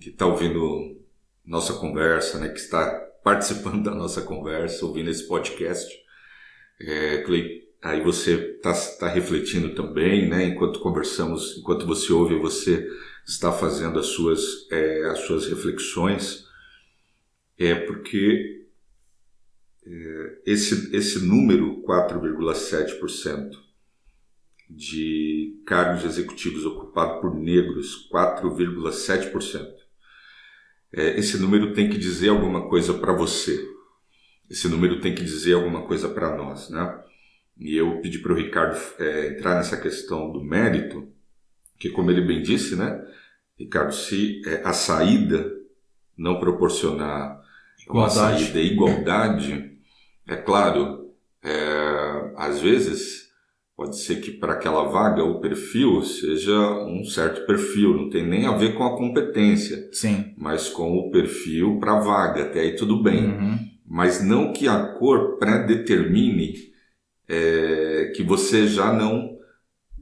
está 0.00 0.24
ouvindo 0.24 0.98
nossa 1.44 1.74
conversa, 1.74 2.38
né, 2.38 2.48
que 2.48 2.58
está 2.58 2.88
participando 3.22 3.84
da 3.84 3.94
nossa 3.94 4.22
conversa, 4.22 4.86
ouvindo 4.86 5.10
esse 5.10 5.28
podcast, 5.28 5.94
é, 6.80 7.22
aí 7.82 8.00
você 8.02 8.32
está 8.56 8.72
tá 8.98 9.08
refletindo 9.08 9.74
também, 9.74 10.26
né? 10.26 10.46
Enquanto 10.46 10.80
conversamos, 10.80 11.58
enquanto 11.58 11.86
você 11.86 12.14
ouve, 12.14 12.38
você 12.38 12.88
está 13.26 13.50
fazendo 13.52 13.98
as 13.98 14.06
suas, 14.06 14.70
é, 14.70 15.04
as 15.06 15.20
suas 15.20 15.46
reflexões, 15.48 16.46
é 17.58 17.74
porque 17.74 18.66
é, 19.84 20.38
esse, 20.46 20.94
esse 20.94 21.18
número, 21.18 21.82
4,7% 21.82 23.50
de 24.68 25.62
cargos 25.66 26.04
executivos 26.04 26.64
ocupados 26.64 27.20
por 27.20 27.34
negros, 27.34 28.08
4,7%. 28.12 29.74
É, 30.92 31.18
esse 31.18 31.38
número 31.38 31.72
tem 31.72 31.90
que 31.90 31.98
dizer 31.98 32.28
alguma 32.28 32.68
coisa 32.68 32.94
para 32.94 33.12
você. 33.12 33.68
Esse 34.48 34.68
número 34.68 35.00
tem 35.00 35.14
que 35.14 35.24
dizer 35.24 35.54
alguma 35.54 35.86
coisa 35.86 36.08
para 36.08 36.36
nós, 36.36 36.70
né? 36.70 37.02
E 37.58 37.76
eu 37.76 38.00
pedi 38.00 38.18
para 38.18 38.32
o 38.32 38.36
Ricardo 38.36 38.78
é, 38.98 39.28
entrar 39.28 39.56
nessa 39.56 39.76
questão 39.76 40.30
do 40.30 40.42
mérito, 40.42 41.08
que 41.78 41.90
como 41.90 42.10
ele 42.10 42.22
bem 42.22 42.42
disse, 42.42 42.76
né, 42.76 43.02
Ricardo, 43.58 43.92
se 43.92 44.42
é, 44.46 44.62
a 44.64 44.72
saída 44.72 45.52
não 46.16 46.38
proporcionar 46.38 47.40
igualdade. 47.82 47.92
uma 47.92 48.08
saída 48.38 48.60
igualdade, 48.60 49.72
é 50.28 50.36
claro, 50.36 51.10
é, 51.42 52.32
às 52.36 52.60
vezes 52.60 53.26
pode 53.76 53.98
ser 53.98 54.20
que 54.20 54.30
para 54.30 54.54
aquela 54.54 54.84
vaga 54.84 55.22
o 55.22 55.38
perfil 55.38 56.02
seja 56.02 56.58
um 56.86 57.04
certo 57.04 57.46
perfil, 57.46 57.94
não 57.94 58.08
tem 58.08 58.26
nem 58.26 58.46
a 58.46 58.56
ver 58.56 58.74
com 58.74 58.84
a 58.84 58.96
competência, 58.96 59.88
Sim. 59.92 60.34
mas 60.36 60.68
com 60.68 60.96
o 60.96 61.10
perfil 61.10 61.78
para 61.78 61.96
a 61.96 62.00
vaga, 62.00 62.44
até 62.44 62.60
aí 62.60 62.74
tudo 62.74 63.02
bem. 63.02 63.26
Uhum. 63.26 63.58
Mas 63.86 64.24
não 64.24 64.52
que 64.52 64.66
a 64.66 64.94
cor 64.94 65.36
predetermine 65.38 66.54
é, 67.28 68.12
que 68.16 68.22
você 68.22 68.66
já 68.66 68.92
não 68.92 69.35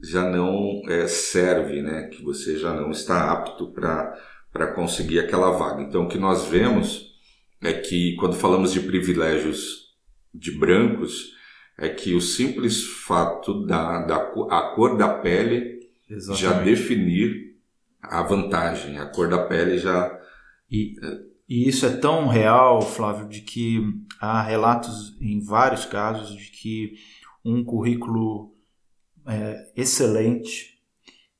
já 0.03 0.29
não 0.29 0.81
é, 0.87 1.07
serve, 1.07 1.81
né? 1.81 2.03
Que 2.07 2.23
você 2.23 2.57
já 2.57 2.73
não 2.73 2.91
está 2.91 3.31
apto 3.31 3.71
para 3.71 4.73
conseguir 4.73 5.19
aquela 5.19 5.51
vaga. 5.51 5.81
Então, 5.81 6.03
o 6.03 6.09
que 6.09 6.17
nós 6.17 6.45
vemos 6.45 7.13
é 7.61 7.73
que 7.73 8.15
quando 8.15 8.35
falamos 8.35 8.71
de 8.71 8.79
privilégios 8.81 9.85
de 10.33 10.51
brancos, 10.51 11.33
é 11.77 11.89
que 11.89 12.13
o 12.13 12.21
simples 12.21 12.83
fato 12.83 13.65
da, 13.65 14.05
da 14.05 14.15
a 14.15 14.73
cor 14.75 14.97
da 14.97 15.09
pele 15.09 15.79
Exatamente. 16.09 16.41
já 16.41 16.63
definir 16.63 17.55
a 18.01 18.21
vantagem, 18.21 18.97
a 18.97 19.05
cor 19.05 19.27
da 19.27 19.45
pele 19.45 19.77
já. 19.77 20.17
E, 20.69 20.95
e 21.47 21.67
isso 21.67 21.85
é 21.85 21.97
tão 21.97 22.27
real, 22.27 22.81
Flávio, 22.81 23.27
de 23.27 23.41
que 23.41 23.81
há 24.19 24.41
relatos 24.41 25.17
em 25.19 25.43
vários 25.43 25.85
casos 25.85 26.35
de 26.35 26.49
que 26.51 26.93
um 27.43 27.63
currículo 27.63 28.54
é, 29.27 29.67
excelente, 29.75 30.75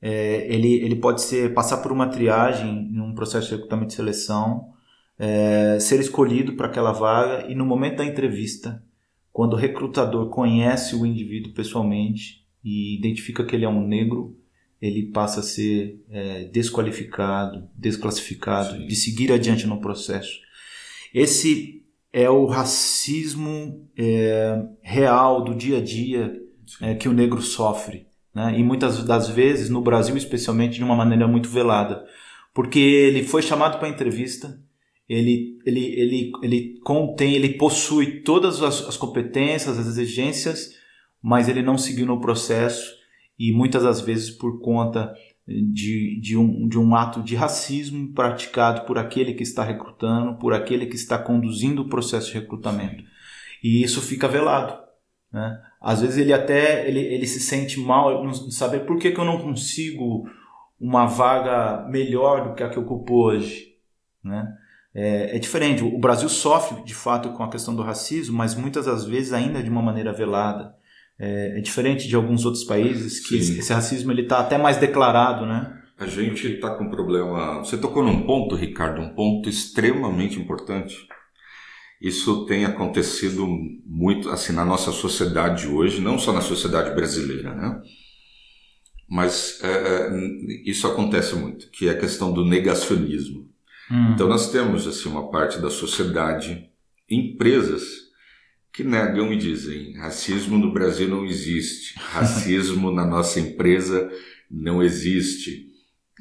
é, 0.01 0.45
ele, 0.53 0.73
ele 0.83 0.95
pode 0.95 1.21
ser 1.21 1.53
passar 1.53 1.77
por 1.77 1.91
uma 1.91 2.07
triagem 2.07 2.91
em 2.93 2.99
um 2.99 3.15
processo 3.15 3.47
de 3.47 3.55
recrutamento 3.55 3.89
de 3.89 3.95
seleção, 3.95 4.73
é, 5.17 5.77
ser 5.79 5.99
escolhido 5.99 6.53
para 6.53 6.67
aquela 6.67 6.91
vaga 6.91 7.49
e 7.49 7.55
no 7.55 7.65
momento 7.65 7.97
da 7.97 8.05
entrevista, 8.05 8.83
quando 9.31 9.53
o 9.53 9.57
recrutador 9.57 10.29
conhece 10.29 10.95
o 10.95 11.05
indivíduo 11.05 11.53
pessoalmente 11.53 12.45
e 12.63 12.97
identifica 12.97 13.43
que 13.43 13.55
ele 13.55 13.65
é 13.65 13.69
um 13.69 13.85
negro, 13.85 14.37
ele 14.81 15.07
passa 15.11 15.39
a 15.39 15.43
ser 15.43 16.03
é, 16.09 16.45
desqualificado, 16.45 17.67
desclassificado, 17.75 18.77
Sim. 18.77 18.87
de 18.87 18.95
seguir 18.95 19.31
adiante 19.31 19.65
no 19.65 19.81
processo. 19.81 20.39
Esse 21.13 21.83
é 22.11 22.29
o 22.29 22.45
racismo 22.45 23.89
é, 23.97 24.63
real 24.81 25.43
do 25.43 25.55
dia 25.55 25.79
a 25.79 25.81
dia 25.81 26.44
é, 26.81 26.95
que 26.95 27.09
o 27.09 27.13
negro 27.13 27.41
sofre. 27.41 28.07
Né? 28.33 28.59
E 28.59 28.63
muitas 28.63 29.03
das 29.03 29.29
vezes, 29.29 29.69
no 29.69 29.81
Brasil 29.81 30.17
especialmente, 30.17 30.75
de 30.75 30.83
uma 30.83 30.95
maneira 30.95 31.27
muito 31.27 31.49
velada. 31.49 32.05
Porque 32.53 32.79
ele 32.79 33.23
foi 33.23 33.41
chamado 33.41 33.79
para 33.79 33.89
entrevista, 33.89 34.59
ele, 35.07 35.59
ele, 35.65 35.85
ele, 35.99 36.31
ele 36.41 36.79
contém, 36.83 37.33
ele 37.33 37.49
possui 37.53 38.21
todas 38.21 38.61
as, 38.63 38.87
as 38.87 38.97
competências, 38.97 39.77
as 39.77 39.87
exigências, 39.87 40.71
mas 41.21 41.47
ele 41.47 41.61
não 41.61 41.77
seguiu 41.77 42.05
no 42.05 42.19
processo 42.19 42.95
e 43.37 43.51
muitas 43.51 43.83
das 43.83 44.01
vezes 44.01 44.29
por 44.29 44.59
conta 44.61 45.13
de, 45.47 46.19
de, 46.19 46.37
um, 46.37 46.67
de 46.67 46.79
um 46.79 46.95
ato 46.95 47.21
de 47.21 47.35
racismo 47.35 48.13
praticado 48.13 48.85
por 48.85 48.97
aquele 48.97 49.33
que 49.33 49.43
está 49.43 49.63
recrutando, 49.63 50.39
por 50.39 50.53
aquele 50.53 50.87
que 50.87 50.95
está 50.95 51.17
conduzindo 51.17 51.83
o 51.83 51.89
processo 51.89 52.27
de 52.27 52.39
recrutamento. 52.39 53.03
E 53.63 53.83
isso 53.83 54.01
fica 54.01 54.27
velado. 54.27 54.84
Né? 55.35 55.59
Às 55.81 55.99
vezes 55.99 56.17
ele 56.17 56.31
até 56.31 56.87
ele, 56.87 57.01
ele 57.01 57.27
se 57.27 57.41
sente 57.41 57.77
mal 57.77 58.25
de 58.25 58.55
saber 58.55 58.85
por 58.85 58.97
que, 58.97 59.11
que 59.11 59.19
eu 59.19 59.25
não 59.25 59.37
consigo 59.37 60.23
uma 60.79 61.05
vaga 61.05 61.85
melhor 61.89 62.47
do 62.47 62.55
que 62.55 62.63
a 62.63 62.69
que 62.69 62.79
ocupo 62.79 63.15
hoje. 63.15 63.73
Né? 64.23 64.47
É, 64.93 65.35
é, 65.35 65.39
diferente. 65.39 65.83
O 65.83 65.99
Brasil 65.99 66.29
sofre 66.29 66.81
de 66.85 66.95
fato 66.95 67.33
com 67.33 67.43
a 67.43 67.49
questão 67.49 67.75
do 67.75 67.81
racismo, 67.83 68.37
mas 68.37 68.55
muitas 68.55 68.85
das 68.85 69.03
vezes 69.03 69.33
ainda 69.33 69.61
de 69.61 69.69
uma 69.69 69.81
maneira 69.81 70.13
velada. 70.13 70.73
É, 71.19 71.57
é 71.57 71.59
diferente 71.59 72.07
de 72.07 72.15
alguns 72.15 72.45
outros 72.45 72.63
países 72.63 73.19
que 73.19 73.41
Sim. 73.43 73.59
esse 73.59 73.73
racismo 73.73 74.13
ele 74.13 74.21
está 74.21 74.39
até 74.39 74.57
mais 74.57 74.77
declarado, 74.77 75.45
né? 75.45 75.81
A 75.99 76.05
gente 76.05 76.47
está 76.47 76.77
com 76.77 76.85
um 76.85 76.89
problema. 76.89 77.57
Você 77.57 77.77
tocou 77.77 78.01
num 78.01 78.25
ponto, 78.25 78.55
Ricardo, 78.55 79.01
um 79.01 79.13
ponto 79.13 79.49
extremamente 79.49 80.39
importante. 80.39 80.95
Isso 82.05 82.45
tem 82.45 82.65
acontecido 82.65 83.47
muito 83.83 84.29
assim 84.29 84.53
na 84.53 84.63
nossa 84.63 84.91
sociedade 84.91 85.65
hoje, 85.65 85.99
não 85.99 86.19
só 86.19 86.31
na 86.31 86.39
sociedade 86.39 86.93
brasileira, 86.93 87.55
né? 87.55 87.81
Mas 89.09 89.59
é, 89.63 89.69
é 89.69 90.11
isso 90.69 90.85
acontece 90.85 91.33
muito, 91.33 91.67
que 91.71 91.87
é 91.87 91.93
a 91.93 91.97
questão 91.97 92.31
do 92.31 92.45
negacionismo. 92.45 93.49
Hum. 93.89 94.11
Então 94.13 94.27
nós 94.27 94.51
temos 94.51 94.85
assim 94.85 95.09
uma 95.09 95.31
parte 95.31 95.57
da 95.57 95.71
sociedade, 95.71 96.69
empresas 97.09 97.81
que 98.71 98.83
negam 98.83 99.33
e 99.33 99.37
dizem: 99.37 99.97
racismo 99.97 100.59
no 100.59 100.71
Brasil 100.71 101.07
não 101.07 101.25
existe, 101.25 101.95
racismo 101.97 102.91
na 102.91 103.03
nossa 103.03 103.39
empresa 103.39 104.11
não 104.51 104.83
existe, 104.83 105.71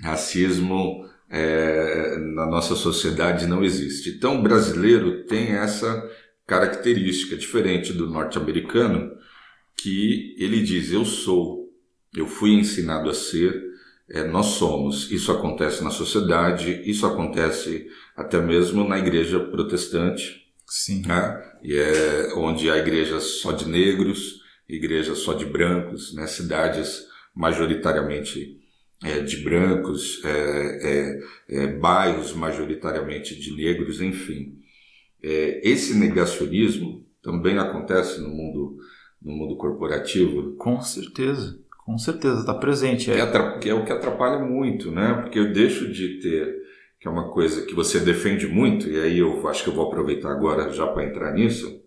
racismo 0.00 1.03
é, 1.34 2.16
na 2.18 2.46
nossa 2.46 2.74
sociedade 2.74 3.46
não 3.46 3.64
existe. 3.64 4.10
Então, 4.10 4.38
o 4.38 4.42
brasileiro 4.42 5.24
tem 5.24 5.52
essa 5.52 6.02
característica 6.46 7.36
diferente 7.36 7.92
do 7.92 8.08
norte-americano, 8.08 9.10
que 9.76 10.36
ele 10.38 10.62
diz: 10.62 10.92
eu 10.92 11.04
sou, 11.04 11.70
eu 12.16 12.26
fui 12.26 12.52
ensinado 12.52 13.10
a 13.10 13.14
ser, 13.14 13.60
é, 14.08 14.22
nós 14.24 14.46
somos. 14.46 15.10
Isso 15.10 15.32
acontece 15.32 15.82
na 15.82 15.90
sociedade, 15.90 16.82
isso 16.84 17.06
acontece 17.06 17.86
até 18.16 18.40
mesmo 18.40 18.86
na 18.86 18.98
igreja 18.98 19.40
protestante 19.40 20.44
Sim. 20.66 21.02
Né? 21.06 21.42
E 21.62 21.76
é 21.76 22.34
onde 22.34 22.70
há 22.70 22.76
igrejas 22.76 23.40
só 23.40 23.52
de 23.52 23.68
negros, 23.68 24.40
igrejas 24.68 25.18
só 25.18 25.34
de 25.34 25.44
brancos, 25.44 26.14
né? 26.14 26.26
cidades 26.26 27.06
majoritariamente 27.34 28.60
é, 29.04 29.20
de 29.20 29.36
brancos, 29.44 30.24
é, 30.24 31.20
é, 31.50 31.62
é 31.62 31.66
bairros 31.66 32.32
majoritariamente 32.32 33.38
de 33.38 33.54
negros, 33.54 34.00
enfim. 34.00 34.58
É, 35.22 35.60
esse 35.68 35.94
negacionismo 35.94 37.04
também 37.22 37.58
acontece 37.58 38.20
no 38.20 38.30
mundo, 38.30 38.78
no 39.22 39.32
mundo 39.32 39.56
corporativo. 39.56 40.54
Com 40.56 40.80
certeza, 40.80 41.58
com 41.84 41.98
certeza, 41.98 42.40
está 42.40 42.54
presente. 42.54 43.10
É. 43.10 43.18
é, 43.18 43.68
é 43.68 43.74
o 43.74 43.84
que 43.84 43.92
atrapalha 43.92 44.38
muito, 44.44 44.90
né? 44.90 45.20
Porque 45.22 45.38
eu 45.38 45.52
deixo 45.52 45.92
de 45.92 46.20
ter 46.20 46.64
que 47.04 47.08
é 47.08 47.10
uma 47.10 47.28
coisa 47.28 47.66
que 47.66 47.74
você 47.74 48.00
defende 48.00 48.46
muito, 48.46 48.88
e 48.88 48.98
aí 48.98 49.18
eu 49.18 49.46
acho 49.46 49.62
que 49.62 49.68
eu 49.68 49.74
vou 49.74 49.88
aproveitar 49.88 50.30
agora 50.30 50.72
já 50.72 50.86
para 50.86 51.04
entrar 51.04 51.34
nisso. 51.34 51.83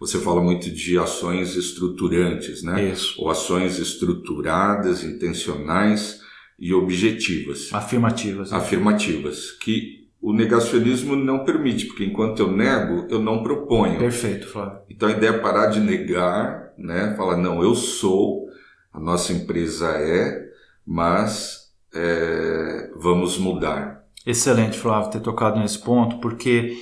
Você 0.00 0.18
fala 0.18 0.40
muito 0.40 0.70
de 0.70 0.98
ações 0.98 1.56
estruturantes, 1.56 2.62
né? 2.62 2.90
Isso. 2.90 3.20
Ou 3.20 3.30
ações 3.30 3.78
estruturadas, 3.78 5.02
intencionais 5.02 6.20
e 6.58 6.72
objetivas. 6.72 7.72
Afirmativas. 7.72 8.50
Né? 8.50 8.56
Afirmativas. 8.56 9.50
Que 9.52 10.08
o 10.20 10.32
negacionismo 10.32 11.16
não 11.16 11.44
permite, 11.44 11.86
porque 11.86 12.04
enquanto 12.04 12.40
eu 12.40 12.50
nego, 12.50 13.06
eu 13.10 13.20
não 13.20 13.42
proponho. 13.42 13.98
Perfeito, 13.98 14.48
Flávio. 14.48 14.80
Então 14.88 15.08
a 15.08 15.12
ideia 15.12 15.30
é 15.30 15.38
parar 15.38 15.66
de 15.66 15.80
negar, 15.80 16.72
né? 16.76 17.14
Falar, 17.16 17.36
não, 17.36 17.62
eu 17.62 17.74
sou, 17.74 18.48
a 18.92 19.00
nossa 19.00 19.32
empresa 19.32 19.88
é, 19.88 20.48
mas 20.86 21.72
é, 21.94 22.90
vamos 22.96 23.38
mudar. 23.38 24.04
Excelente, 24.26 24.78
Flávio, 24.78 25.10
ter 25.10 25.20
tocado 25.20 25.58
nesse 25.58 25.78
ponto, 25.78 26.18
porque 26.18 26.76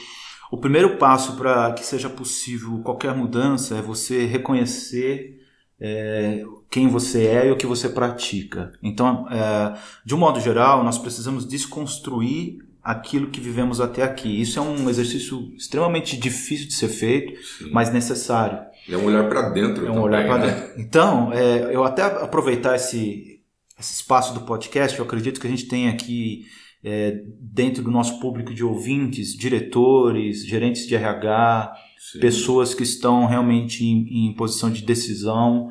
o 0.51 0.57
primeiro 0.57 0.97
passo 0.97 1.37
para 1.37 1.73
que 1.73 1.85
seja 1.85 2.09
possível 2.09 2.81
qualquer 2.85 3.15
mudança 3.15 3.77
é 3.77 3.83
você 3.83 4.27
reconhecer 4.27 5.41
é, 5.81 6.43
quem 6.71 6.89
você 6.89 7.27
é 7.27 7.49
e 7.49 7.51
o 7.51 7.57
que 7.57 7.67
você 7.67 7.89
pratica. 7.89 8.73
Então, 8.83 9.27
é, 9.31 9.79
de 10.05 10.15
um 10.15 10.19
modo 10.19 10.41
geral, 10.41 10.83
nós 10.83 10.99
precisamos 10.99 11.47
desconstruir 11.47 12.59
aquilo 12.83 13.31
que 13.31 13.41
vivemos 13.41 13.81
até 13.81 14.03
aqui. 14.03 14.41
Isso 14.41 14.59
é 14.61 14.63
um 14.63 14.89
exercício 14.89 15.53
extremamente 15.57 16.17
difícil 16.17 16.69
de 16.69 16.75
ser 16.75 16.89
feito, 16.89 17.37
Sim. 17.43 17.71
mas 17.73 17.93
necessário. 17.93 18.61
É 18.89 18.97
um 18.97 19.07
olhar 19.07 19.29
para 19.29 19.51
dentro. 19.51 19.85
É 19.85 19.91
um 19.91 19.95
também, 19.95 20.05
olhar 20.05 20.27
para 20.27 20.39
né? 20.39 20.47
dentro. 20.53 20.81
Então, 20.81 21.33
é, 21.33 21.75
eu 21.75 21.83
até 21.83 22.03
aproveitar 22.03 22.77
esse, 22.77 23.41
esse 23.79 23.95
espaço 23.95 24.33
do 24.33 24.43
podcast, 24.43 24.97
eu 24.97 25.05
acredito 25.05 25.41
que 25.41 25.47
a 25.49 25.51
gente 25.51 25.67
tem 25.67 25.89
aqui 25.89 26.47
é, 26.85 27.23
dentro 27.41 27.83
do 27.83 27.91
nosso 27.91 28.21
público 28.21 28.55
de 28.55 28.65
ouvintes, 28.65 29.37
diretores, 29.37 30.47
gerentes 30.47 30.87
de 30.87 30.95
RH, 30.95 31.75
Sim. 31.99 32.21
pessoas 32.21 32.75
que 32.75 32.83
estão 32.83 33.27
realmente 33.27 33.85
em, 33.85 34.29
em 34.29 34.35
posição 34.35 34.71
de 34.71 34.83
decisão. 34.83 35.71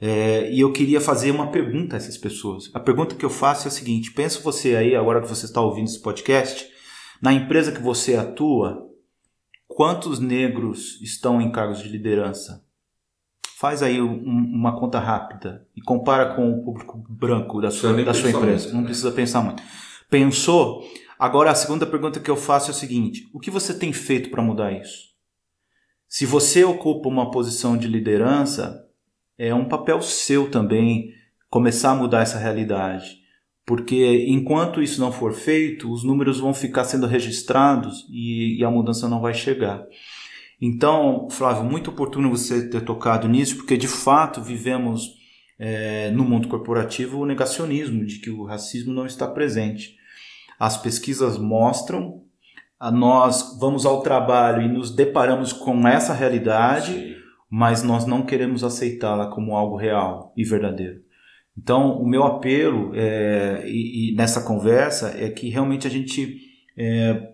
É, 0.00 0.52
e 0.52 0.60
eu 0.60 0.72
queria 0.72 1.00
fazer 1.00 1.30
uma 1.30 1.48
pergunta 1.48 1.96
a 1.96 1.98
essas 1.98 2.16
pessoas. 2.16 2.70
A 2.74 2.80
pergunta 2.80 3.14
que 3.14 3.24
eu 3.24 3.30
faço 3.30 3.66
é 3.66 3.68
a 3.68 3.72
seguinte: 3.72 4.12
pensa 4.12 4.40
você 4.40 4.76
aí, 4.76 4.94
agora 4.94 5.20
que 5.20 5.28
você 5.28 5.46
está 5.46 5.60
ouvindo 5.60 5.86
esse 5.86 6.00
podcast, 6.00 6.66
na 7.20 7.32
empresa 7.32 7.70
que 7.70 7.80
você 7.80 8.16
atua, 8.16 8.88
quantos 9.68 10.18
negros 10.18 11.00
estão 11.00 11.40
em 11.40 11.50
cargos 11.50 11.80
de 11.80 11.88
liderança? 11.88 12.64
Faz 13.56 13.80
aí 13.80 14.02
um, 14.02 14.12
uma 14.24 14.76
conta 14.76 14.98
rápida 14.98 15.64
e 15.76 15.80
compara 15.80 16.34
com 16.34 16.50
o 16.50 16.64
público 16.64 17.04
branco 17.08 17.60
da 17.60 17.70
sua, 17.70 17.92
da 18.02 18.12
sua 18.12 18.30
empresa. 18.30 18.64
Muito, 18.64 18.76
Não 18.76 18.84
precisa 18.84 19.12
pensar 19.12 19.40
muito. 19.40 19.62
Pensou? 20.12 20.86
Agora 21.18 21.50
a 21.50 21.54
segunda 21.54 21.86
pergunta 21.86 22.20
que 22.20 22.30
eu 22.30 22.36
faço 22.36 22.70
é 22.70 22.74
a 22.74 22.76
seguinte: 22.76 23.26
o 23.32 23.40
que 23.40 23.50
você 23.50 23.72
tem 23.72 23.94
feito 23.94 24.28
para 24.28 24.42
mudar 24.42 24.70
isso? 24.70 25.08
Se 26.06 26.26
você 26.26 26.62
ocupa 26.64 27.08
uma 27.08 27.30
posição 27.30 27.78
de 27.78 27.88
liderança, 27.88 28.84
é 29.38 29.54
um 29.54 29.64
papel 29.64 30.02
seu 30.02 30.50
também 30.50 31.14
começar 31.48 31.92
a 31.92 31.94
mudar 31.94 32.20
essa 32.20 32.36
realidade. 32.36 33.22
Porque 33.64 34.26
enquanto 34.28 34.82
isso 34.82 35.00
não 35.00 35.10
for 35.10 35.32
feito, 35.32 35.90
os 35.90 36.04
números 36.04 36.38
vão 36.38 36.52
ficar 36.52 36.84
sendo 36.84 37.06
registrados 37.06 38.06
e, 38.10 38.58
e 38.58 38.64
a 38.64 38.70
mudança 38.70 39.08
não 39.08 39.22
vai 39.22 39.32
chegar. 39.32 39.82
Então, 40.60 41.26
Flávio, 41.30 41.64
muito 41.64 41.88
oportuno 41.88 42.28
você 42.28 42.68
ter 42.68 42.82
tocado 42.82 43.26
nisso, 43.28 43.56
porque 43.56 43.78
de 43.78 43.88
fato 43.88 44.42
vivemos 44.42 45.14
é, 45.58 46.10
no 46.10 46.22
mundo 46.22 46.48
corporativo 46.48 47.18
o 47.18 47.24
negacionismo 47.24 48.04
de 48.04 48.18
que 48.18 48.28
o 48.28 48.44
racismo 48.44 48.92
não 48.92 49.06
está 49.06 49.26
presente 49.26 50.01
as 50.58 50.76
pesquisas 50.76 51.38
mostram, 51.38 52.22
nós 52.92 53.56
vamos 53.60 53.86
ao 53.86 54.02
trabalho 54.02 54.62
e 54.62 54.68
nos 54.68 54.90
deparamos 54.90 55.52
com 55.52 55.86
essa 55.86 56.12
realidade, 56.12 56.92
Sim. 56.92 57.14
mas 57.48 57.82
nós 57.82 58.06
não 58.06 58.22
queremos 58.22 58.64
aceitá-la 58.64 59.26
como 59.28 59.56
algo 59.56 59.76
real 59.76 60.32
e 60.36 60.44
verdadeiro. 60.44 61.00
Então, 61.56 61.98
o 61.98 62.08
meu 62.08 62.24
apelo 62.24 62.92
é, 62.94 63.64
e, 63.66 64.12
e 64.12 64.14
nessa 64.16 64.42
conversa 64.42 65.14
é 65.16 65.28
que 65.28 65.48
realmente 65.48 65.86
a 65.86 65.90
gente 65.90 66.40
é, 66.76 67.30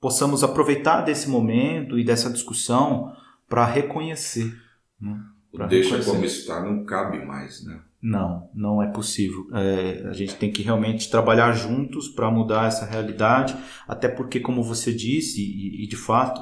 possamos 0.00 0.44
aproveitar 0.44 1.02
desse 1.02 1.28
momento 1.28 1.98
e 1.98 2.04
dessa 2.04 2.30
discussão 2.30 3.12
para 3.48 3.64
reconhecer. 3.64 4.54
Né? 5.00 5.20
Deixa 5.68 5.96
reconhecer. 5.96 6.10
como 6.10 6.24
está 6.24 6.62
não 6.62 6.84
cabe 6.84 7.24
mais, 7.24 7.64
né? 7.64 7.80
Não, 8.08 8.48
não 8.54 8.80
é 8.80 8.86
possível. 8.86 9.48
É, 9.52 10.06
a 10.08 10.12
gente 10.12 10.36
tem 10.36 10.52
que 10.52 10.62
realmente 10.62 11.10
trabalhar 11.10 11.50
juntos 11.50 12.06
para 12.08 12.30
mudar 12.30 12.68
essa 12.68 12.86
realidade, 12.86 13.56
até 13.88 14.06
porque, 14.06 14.38
como 14.38 14.62
você 14.62 14.92
disse, 14.92 15.40
e, 15.40 15.82
e 15.82 15.88
de 15.88 15.96
fato, 15.96 16.40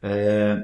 é, 0.00 0.56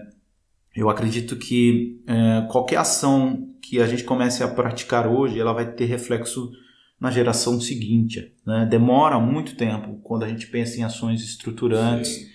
eu 0.77 0.88
acredito 0.88 1.35
que 1.35 2.01
é, 2.07 2.46
qualquer 2.53 2.77
ação 2.77 3.53
que 3.61 3.81
a 3.81 3.87
gente 3.88 4.05
comece 4.05 4.44
a 4.44 4.48
praticar 4.48 5.09
hoje, 5.09 5.40
ela 5.40 5.53
vai 5.53 5.72
ter 5.72 5.87
reflexo 5.87 6.53
na 7.01 7.11
geração 7.11 7.61
seguinte. 7.61 8.33
Né? 8.46 8.64
Demora 8.70 9.18
muito 9.18 9.57
tempo 9.57 9.98
quando 10.05 10.22
a 10.22 10.29
gente 10.29 10.46
pensa 10.46 10.79
em 10.79 10.85
ações 10.85 11.20
estruturantes 11.20 12.29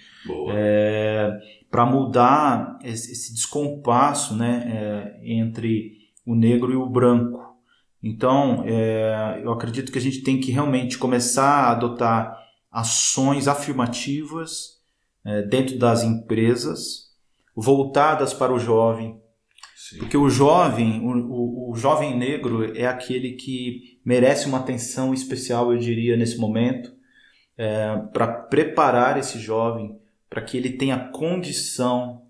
é, 0.52 1.32
para 1.72 1.86
mudar 1.86 2.80
esse, 2.84 3.14
esse 3.14 3.34
descompasso 3.34 4.36
né, 4.36 4.64
é, 4.68 5.22
entre 5.24 6.04
o 6.26 6.36
negro 6.36 6.70
e 6.74 6.76
o 6.76 6.90
branco. 6.90 7.53
Então, 8.04 8.64
é, 8.68 9.40
eu 9.42 9.52
acredito 9.52 9.92
que 9.92 9.98
a 9.98 10.02
gente 10.02 10.22
tem 10.22 10.40
que 10.40 10.52
realmente 10.52 10.98
começar 10.98 11.46
a 11.46 11.72
adotar 11.72 12.38
ações 12.70 13.48
afirmativas 13.48 14.82
é, 15.26 15.42
dentro 15.44 15.80
das 15.80 16.04
empresas, 16.04 17.14
voltadas 17.56 18.34
para 18.34 18.54
o 18.54 18.60
jovem, 18.60 19.22
Sim. 19.90 19.98
Porque 19.98 20.16
o 20.16 20.30
jovem, 20.30 21.02
o, 21.02 21.12
o, 21.12 21.72
o, 21.72 21.76
jovem 21.76 22.18
negro 22.18 22.76
é 22.78 22.86
aquele 22.86 23.34
que 23.34 24.00
merece 24.06 24.48
uma 24.48 24.60
atenção 24.60 25.14
especial, 25.14 25.74
eu 25.74 25.78
diria, 25.78 26.16
nesse 26.16 26.38
momento, 26.38 26.94
é, 27.58 27.98
para 28.14 28.28
preparar 28.28 29.18
esse 29.20 29.38
jovem 29.38 30.00
para 30.30 30.42
que 30.42 30.56
ele 30.56 30.72
tenha 30.72 31.10
condição 31.10 32.24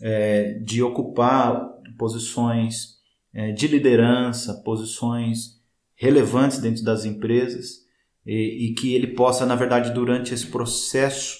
é, 0.00 0.54
de 0.60 0.84
ocupar 0.84 1.68
posições 1.98 2.99
de 3.54 3.68
liderança, 3.68 4.62
posições 4.64 5.60
relevantes 5.94 6.58
dentro 6.58 6.82
das 6.82 7.04
empresas 7.04 7.86
e, 8.26 8.70
e, 8.70 8.74
que 8.74 8.94
ele 8.94 9.08
possa, 9.08 9.46
na 9.46 9.54
verdade, 9.54 9.92
durante 9.92 10.34
esse 10.34 10.46
processo 10.46 11.38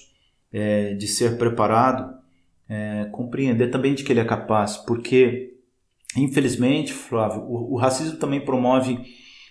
é, 0.53 0.95
de 0.95 1.09
ser 1.09 1.37
preparado, 1.39 2.15
é, 2.69 3.07
compreender 3.13 3.69
também 3.71 3.95
de 3.95 4.05
que 4.05 4.13
ele 4.13 4.21
é 4.21 4.25
capaz, 4.25 4.77
porque 4.77 5.51
Infelizmente, 6.17 6.93
Flávio, 6.93 7.43
o, 7.43 7.75
o 7.75 7.77
racismo 7.77 8.19
também 8.19 8.41
promove 8.41 8.99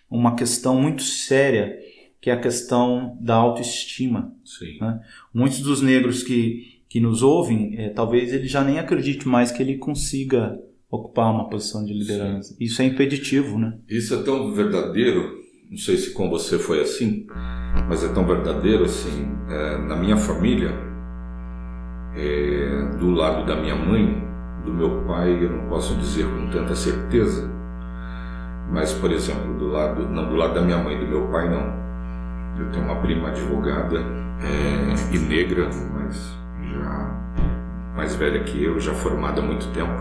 uma 0.10 0.36
questão 0.36 0.80
muito 0.80 1.04
séria, 1.04 1.78
que 2.19 2.30
é 2.30 2.34
a 2.34 2.39
questão 2.39 3.17
da 3.21 3.36
autoestima. 3.36 4.34
Né? 4.82 4.99
Muitos 5.34 5.62
dos 5.62 5.82
negros 5.82 6.23
que, 6.23 6.82
que 6.89 6.99
nos 6.99 7.21
ouvem, 7.21 7.78
é, 7.78 7.89
talvez 7.89 8.34
ele 8.34 8.47
já 8.47 8.63
nem 8.63 8.78
acredite 8.78 9.28
mais 9.28 9.52
que 9.52 9.63
ele 9.63 9.78
consiga 9.78 10.60
ocupar 10.89 11.32
uma 11.32 11.49
posição 11.49 11.86
de 11.86 11.93
liderança. 11.93 12.49
Sim. 12.49 12.58
Isso 12.60 12.82
é 12.82 12.86
impeditivo, 12.86 13.58
né? 13.58 13.78
Isso 13.88 14.13
é 14.13 14.23
tão 14.23 14.52
verdadeiro, 14.54 15.39
não 15.69 15.78
sei 15.78 15.97
se 15.97 16.12
com 16.12 16.30
você 16.30 16.58
foi 16.58 16.82
assim, 16.82 17.28
mas 17.88 18.04
é 18.04 18.12
tão 18.12 18.25
verdadeiro 18.25 18.86
assim. 18.86 19.30
É, 19.49 19.78
na 19.78 19.95
minha 19.95 20.17
família, 20.17 20.73
é, 22.15 22.97
do 22.97 23.12
lado 23.12 23.45
da 23.45 23.56
minha 23.56 23.75
mãe, 23.75 24.28
do 24.65 24.73
meu 24.73 25.04
pai 25.06 25.43
eu 25.43 25.49
não 25.52 25.69
posso 25.69 25.95
dizer 25.95 26.25
com 26.25 26.49
tanta 26.49 26.75
certeza, 26.75 27.49
mas 28.71 28.93
por 28.93 29.12
exemplo 29.12 29.58
do 29.58 29.67
lado 29.67 30.08
não 30.10 30.28
do 30.28 30.36
lado 30.36 30.54
da 30.54 30.62
minha 30.62 30.78
mãe, 30.78 30.99
do 30.99 31.08
meu 31.08 31.28
pai 31.28 31.49
não. 31.49 31.80
Eu 32.60 32.71
tenho 32.71 32.84
uma 32.84 32.99
prima 32.99 33.30
advogada 33.30 33.99
é, 33.99 35.15
e 35.15 35.19
negra, 35.19 35.69
mas 35.93 36.38
já 36.73 37.19
mais 37.95 38.15
velha 38.15 38.43
que 38.43 38.63
eu, 38.63 38.80
já 38.80 38.93
formada 38.93 39.41
há 39.41 39.45
muito 39.45 39.67
tempo. 39.71 39.93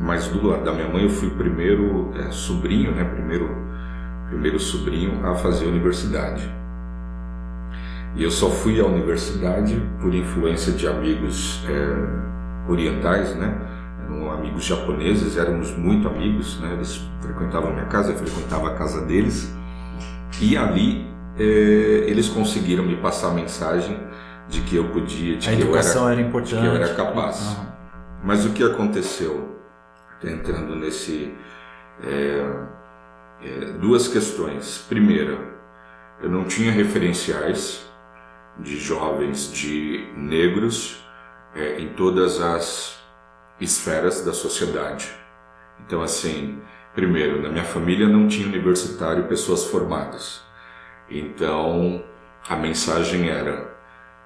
Mas 0.00 0.28
do 0.28 0.46
lado 0.46 0.64
da 0.64 0.72
minha 0.72 0.88
mãe 0.88 1.02
eu 1.02 1.10
fui 1.10 1.28
o 1.28 1.32
primeiro 1.32 2.12
é, 2.16 2.30
sobrinho, 2.30 2.94
né? 2.94 3.04
Primeiro 3.04 3.68
primeiro 4.28 4.60
sobrinho 4.60 5.26
a 5.26 5.34
fazer 5.34 5.66
universidade. 5.66 6.48
E 8.14 8.22
eu 8.22 8.30
só 8.30 8.50
fui 8.50 8.80
à 8.80 8.84
universidade 8.84 9.80
por 10.00 10.14
influência 10.14 10.72
de 10.72 10.86
amigos 10.86 11.64
é, 11.66 12.70
orientais, 12.70 13.34
né? 13.36 13.68
eram 14.08 14.30
amigos 14.30 14.64
japoneses, 14.64 15.36
éramos 15.36 15.76
muito 15.76 16.08
amigos, 16.08 16.58
né? 16.60 16.72
eles 16.72 17.00
frequentavam 17.20 17.70
a 17.70 17.72
minha 17.72 17.86
casa, 17.86 18.12
eu 18.12 18.16
frequentava 18.16 18.68
a 18.68 18.74
casa 18.74 19.04
deles, 19.04 19.54
e 20.40 20.56
ali 20.56 21.06
é, 21.38 21.42
eles 21.42 22.28
conseguiram 22.28 22.84
me 22.84 22.96
passar 22.96 23.28
a 23.28 23.34
mensagem 23.34 23.98
de 24.48 24.62
que 24.62 24.76
eu 24.76 24.84
podia, 24.88 25.36
de 25.36 25.48
a 25.48 25.56
que, 25.56 25.62
eu 25.62 25.76
era, 25.76 26.12
era, 26.12 26.20
importante. 26.20 26.56
Que 26.56 26.66
eu 26.66 26.74
era 26.74 26.94
capaz. 26.94 27.56
Uhum. 27.56 27.66
Mas 28.24 28.46
o 28.46 28.50
que 28.50 28.64
aconteceu, 28.64 29.57
entrando 30.24 30.74
nesse. 30.74 31.34
É, 32.02 32.68
é, 33.42 33.64
duas 33.72 34.08
questões. 34.08 34.84
Primeira, 34.88 35.38
eu 36.20 36.28
não 36.28 36.44
tinha 36.44 36.72
referenciais 36.72 37.88
de 38.58 38.76
jovens 38.76 39.52
de 39.52 40.08
negros 40.16 41.04
é, 41.54 41.80
em 41.80 41.90
todas 41.90 42.40
as 42.40 42.98
esferas 43.60 44.24
da 44.24 44.32
sociedade. 44.32 45.12
Então, 45.80 46.02
assim, 46.02 46.60
primeiro, 46.94 47.40
na 47.40 47.48
minha 47.48 47.64
família 47.64 48.08
não 48.08 48.26
tinha 48.26 48.46
universitário 48.46 49.24
pessoas 49.24 49.64
formadas. 49.64 50.42
Então, 51.08 52.04
a 52.48 52.56
mensagem 52.56 53.28
era: 53.28 53.76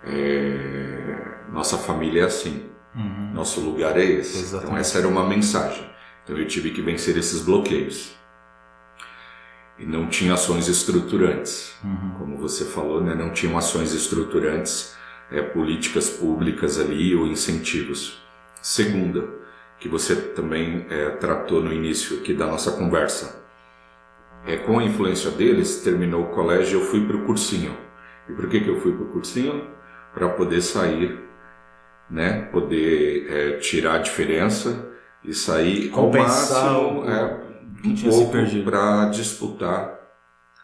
é, 0.04 1.38
nossa 1.50 1.76
família 1.76 2.22
é 2.22 2.24
assim, 2.24 2.71
uhum. 2.94 3.32
nosso 3.34 3.60
lugar 3.60 3.98
é 3.98 4.04
esse. 4.04 4.30
Então, 4.30 4.40
Exatamente. 4.42 4.64
Então, 4.64 4.78
essa 4.78 4.98
era 4.98 5.08
uma 5.08 5.28
mensagem. 5.28 5.90
Então, 6.24 6.36
eu 6.36 6.46
tive 6.46 6.70
que 6.70 6.80
vencer 6.80 7.16
esses 7.16 7.42
bloqueios. 7.42 8.16
E 9.78 9.86
não 9.86 10.06
tinha 10.08 10.34
ações 10.34 10.68
estruturantes, 10.68 11.74
uhum. 11.82 12.14
como 12.18 12.36
você 12.36 12.64
falou, 12.64 13.00
né? 13.02 13.14
não 13.14 13.32
tinham 13.32 13.56
ações 13.58 13.92
estruturantes, 13.92 14.94
é, 15.30 15.40
políticas 15.42 16.10
públicas 16.10 16.78
ali 16.78 17.14
ou 17.14 17.26
incentivos. 17.26 18.22
Segunda, 18.60 19.28
que 19.80 19.88
você 19.88 20.14
também 20.14 20.86
é, 20.88 21.10
tratou 21.10 21.60
no 21.60 21.72
início 21.72 22.18
aqui 22.18 22.32
da 22.32 22.46
nossa 22.46 22.70
conversa. 22.72 23.42
É, 24.46 24.56
com 24.56 24.78
a 24.78 24.84
influência 24.84 25.30
deles, 25.30 25.80
terminou 25.82 26.22
o 26.24 26.28
colégio 26.28 26.80
eu 26.80 26.86
fui 26.86 27.04
para 27.06 27.16
o 27.16 27.24
cursinho. 27.24 27.76
E 28.28 28.32
por 28.32 28.48
que, 28.48 28.60
que 28.60 28.68
eu 28.68 28.80
fui 28.80 28.92
para 28.92 29.04
o 29.04 29.08
cursinho? 29.08 29.68
Para 30.14 30.28
poder 30.28 30.60
sair, 30.60 31.18
né? 32.10 32.42
poder 32.52 33.26
é, 33.30 33.56
tirar 33.58 33.94
a 33.94 33.98
diferença 33.98 34.90
e 35.24 35.32
sair 35.32 35.88
Compensar 35.90 36.66
ao 36.66 36.94
máximo 36.94 37.10
é, 37.10 37.42
um 37.84 37.96
pouco 37.96 38.64
para 38.64 39.06
disputar 39.06 39.98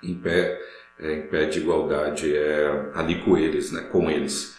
em 0.02 0.14
pé, 0.14 0.60
é, 0.98 1.14
em 1.14 1.22
pé 1.22 1.46
de 1.46 1.58
igualdade 1.58 2.34
é, 2.34 2.90
ali 2.94 3.20
com 3.22 3.36
eles, 3.36 3.72
né? 3.72 3.82
com 3.82 4.10
eles. 4.10 4.56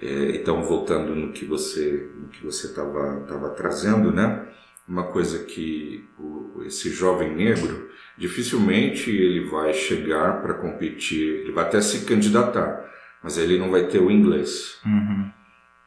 É, 0.00 0.36
então, 0.36 0.62
voltando 0.62 1.14
no 1.14 1.32
que 1.32 1.44
você 1.44 2.10
no 2.16 2.28
que 2.28 2.44
você 2.44 2.68
estava 2.68 3.20
tava 3.28 3.50
trazendo, 3.50 4.10
né? 4.10 4.46
Uma 4.88 5.04
coisa 5.04 5.44
que 5.44 6.08
o, 6.18 6.62
esse 6.64 6.90
jovem 6.90 7.34
negro 7.34 7.90
dificilmente 8.16 9.10
ele 9.10 9.48
vai 9.48 9.74
chegar 9.74 10.42
para 10.42 10.54
competir, 10.54 11.40
ele 11.40 11.52
vai 11.52 11.64
até 11.64 11.80
se 11.80 12.04
candidatar, 12.04 12.90
mas 13.22 13.36
ele 13.36 13.58
não 13.58 13.70
vai 13.70 13.86
ter 13.86 13.98
o 13.98 14.10
inglês. 14.10 14.78
Uhum. 14.84 15.30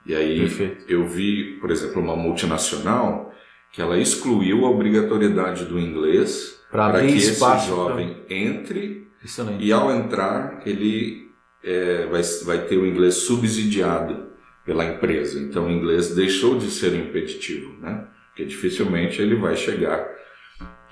E 0.06 0.14
aí 0.16 0.40
Perfeito. 0.42 0.86
eu 0.88 1.08
vi, 1.08 1.58
por 1.60 1.72
exemplo, 1.72 2.02
uma 2.02 2.16
multinacional 2.16 3.34
que 3.72 3.82
ela 3.82 3.98
excluiu 3.98 4.66
a 4.66 4.70
obrigatoriedade 4.70 5.66
do 5.66 5.80
inglês 5.80 6.62
para 6.72 7.02
que 7.02 7.16
esse 7.16 7.40
jovem 7.68 8.14
pra... 8.14 8.36
entre 8.36 9.08
Excelente. 9.24 9.64
e 9.64 9.72
ao 9.72 9.92
entrar 9.92 10.62
ele 10.66 11.30
é, 11.64 12.06
vai, 12.06 12.22
vai 12.46 12.58
ter 12.66 12.78
o 12.78 12.86
inglês 12.86 13.16
subsidiado 13.16 14.28
pela 14.64 14.86
empresa. 14.86 15.40
Então 15.40 15.68
o 15.68 15.72
inglês 15.72 16.16
deixou 16.16 16.58
de 16.58 16.70
ser 16.70 16.94
impeditivo, 16.94 17.76
né? 17.82 18.08
Porque 18.28 18.46
dificilmente 18.46 19.22
ele 19.22 19.36
vai 19.36 19.56
chegar. 19.56 20.06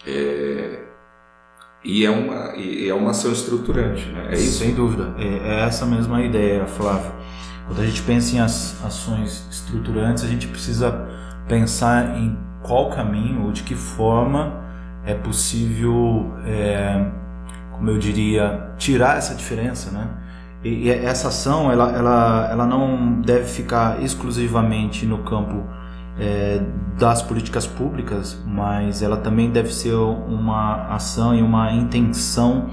É, 0.06 0.80
e 1.84 2.06
é 2.06 2.10
uma, 2.10 2.56
e 2.56 2.88
é 2.88 2.93
uma 2.93 3.12
ação 3.12 3.32
estruturante, 3.32 4.06
né? 4.08 4.30
É 4.32 4.34
isso? 4.34 4.60
Sem 4.60 4.73
dúvida. 4.73 5.13
É, 5.17 5.26
é 5.26 5.60
essa 5.65 5.86
mesma 5.86 6.23
ideia, 6.23 6.65
Flávio. 6.65 7.12
Quando 7.65 7.82
a 7.82 7.86
gente 7.86 8.02
pensa 8.02 8.36
em 8.36 8.39
ações 8.39 9.47
estruturantes, 9.49 10.23
a 10.23 10.28
gente 10.28 10.47
precisa 10.47 11.08
pensar 11.47 12.17
em 12.17 12.38
qual 12.62 12.89
caminho 12.89 13.43
ou 13.43 13.52
de 13.52 13.63
que 13.63 13.76
forma 13.76 14.62
é 15.06 15.13
possível, 15.13 16.34
é, 16.45 17.06
como 17.71 17.89
eu 17.89 17.97
diria, 17.97 18.71
tirar 18.78 19.17
essa 19.17 19.36
diferença, 19.36 19.91
né? 19.91 20.08
E, 20.63 20.89
essa 20.89 21.28
ação 21.28 21.69
ela, 21.71 21.91
ela, 21.91 22.47
ela 22.49 22.65
não 22.65 23.21
deve 23.21 23.45
ficar 23.45 24.02
exclusivamente 24.02 25.06
no 25.06 25.19
campo 25.19 25.63
é, 26.17 26.62
das 26.97 27.21
políticas 27.21 27.67
públicas, 27.67 28.41
mas 28.45 29.02
ela 29.02 29.17
também 29.17 29.52
deve 29.52 29.73
ser 29.73 29.93
uma 29.93 30.88
ação 30.88 31.36
e 31.36 31.41
uma 31.41 31.73
intenção 31.73 32.69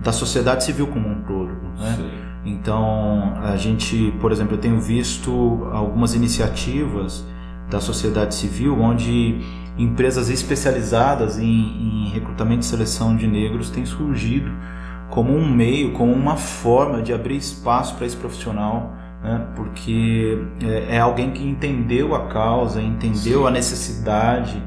da 0.00 0.10
sociedade 0.10 0.64
civil 0.64 0.88
como 0.88 1.08
um 1.08 1.22
todo. 1.22 1.52
Né? 1.78 2.27
Então, 2.48 3.34
a 3.42 3.56
gente, 3.56 4.12
por 4.20 4.32
exemplo, 4.32 4.54
eu 4.54 4.58
tenho 4.58 4.80
visto 4.80 5.68
algumas 5.72 6.14
iniciativas 6.14 7.24
da 7.70 7.80
sociedade 7.80 8.34
civil 8.34 8.80
onde 8.80 9.40
empresas 9.76 10.30
especializadas 10.30 11.38
em, 11.38 11.44
em 11.44 12.08
recrutamento 12.08 12.62
e 12.62 12.64
seleção 12.64 13.14
de 13.16 13.26
negros 13.26 13.70
têm 13.70 13.84
surgido 13.84 14.50
como 15.10 15.34
um 15.34 15.48
meio, 15.48 15.92
como 15.92 16.12
uma 16.12 16.36
forma 16.36 17.02
de 17.02 17.12
abrir 17.12 17.36
espaço 17.36 17.94
para 17.96 18.06
esse 18.06 18.16
profissional, 18.16 18.94
né? 19.22 19.46
porque 19.54 20.38
é, 20.62 20.96
é, 20.96 20.98
alguém 20.98 21.30
que 21.30 21.46
entendeu 21.46 22.14
a 22.14 22.26
causa, 22.26 22.80
entendeu 22.80 23.40
Sim. 23.40 23.46
a 23.46 23.50
necessidade 23.50 24.62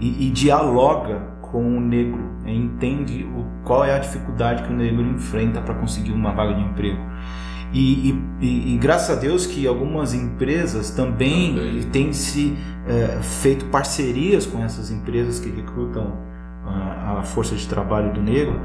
e, 0.00 0.28
e, 0.28 0.30
dialoga 0.30 1.20
com 1.40 1.76
o 1.76 1.80
negro, 1.80 2.22
entende 2.46 3.24
o, 3.24 3.44
qual 3.64 3.84
é 3.84 3.94
a 3.94 3.98
dificuldade 3.98 4.62
que 4.62 4.72
o 4.72 4.76
negro 4.76 5.02
enfrenta 5.02 5.60
para 5.60 5.74
conseguir 5.74 6.12
uma 6.12 6.32
vaga 6.32 6.54
de 6.54 6.62
emprego. 6.62 7.11
E, 7.72 8.10
e, 8.40 8.74
e, 8.74 8.78
graças 8.78 9.16
a 9.16 9.18
Deus 9.18 9.46
que 9.46 9.66
algumas 9.66 10.12
empresas 10.12 10.90
também, 10.90 11.54
também. 11.54 11.82
têm 11.84 12.12
se 12.12 12.54
é, 12.86 13.22
feito 13.22 13.64
parcerias 13.66 14.44
com 14.44 14.62
essas 14.62 14.90
empresas 14.90 15.40
que 15.40 15.48
recrutam 15.48 16.18
a, 16.66 17.20
a 17.20 17.22
força 17.22 17.54
de 17.56 17.66
trabalho 17.66 18.12
do 18.12 18.20
negro, 18.20 18.60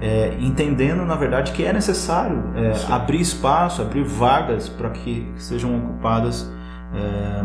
é, 0.00 0.36
entendendo 0.40 1.04
na 1.04 1.16
verdade 1.16 1.52
que 1.52 1.64
é 1.64 1.72
necessário 1.72 2.42
é, 2.54 2.92
abrir 2.92 3.20
espaço, 3.20 3.82
abrir 3.82 4.04
vagas 4.04 4.68
para 4.68 4.90
que 4.90 5.26
sejam 5.36 5.76
ocupadas 5.76 6.50
é, 6.94 7.42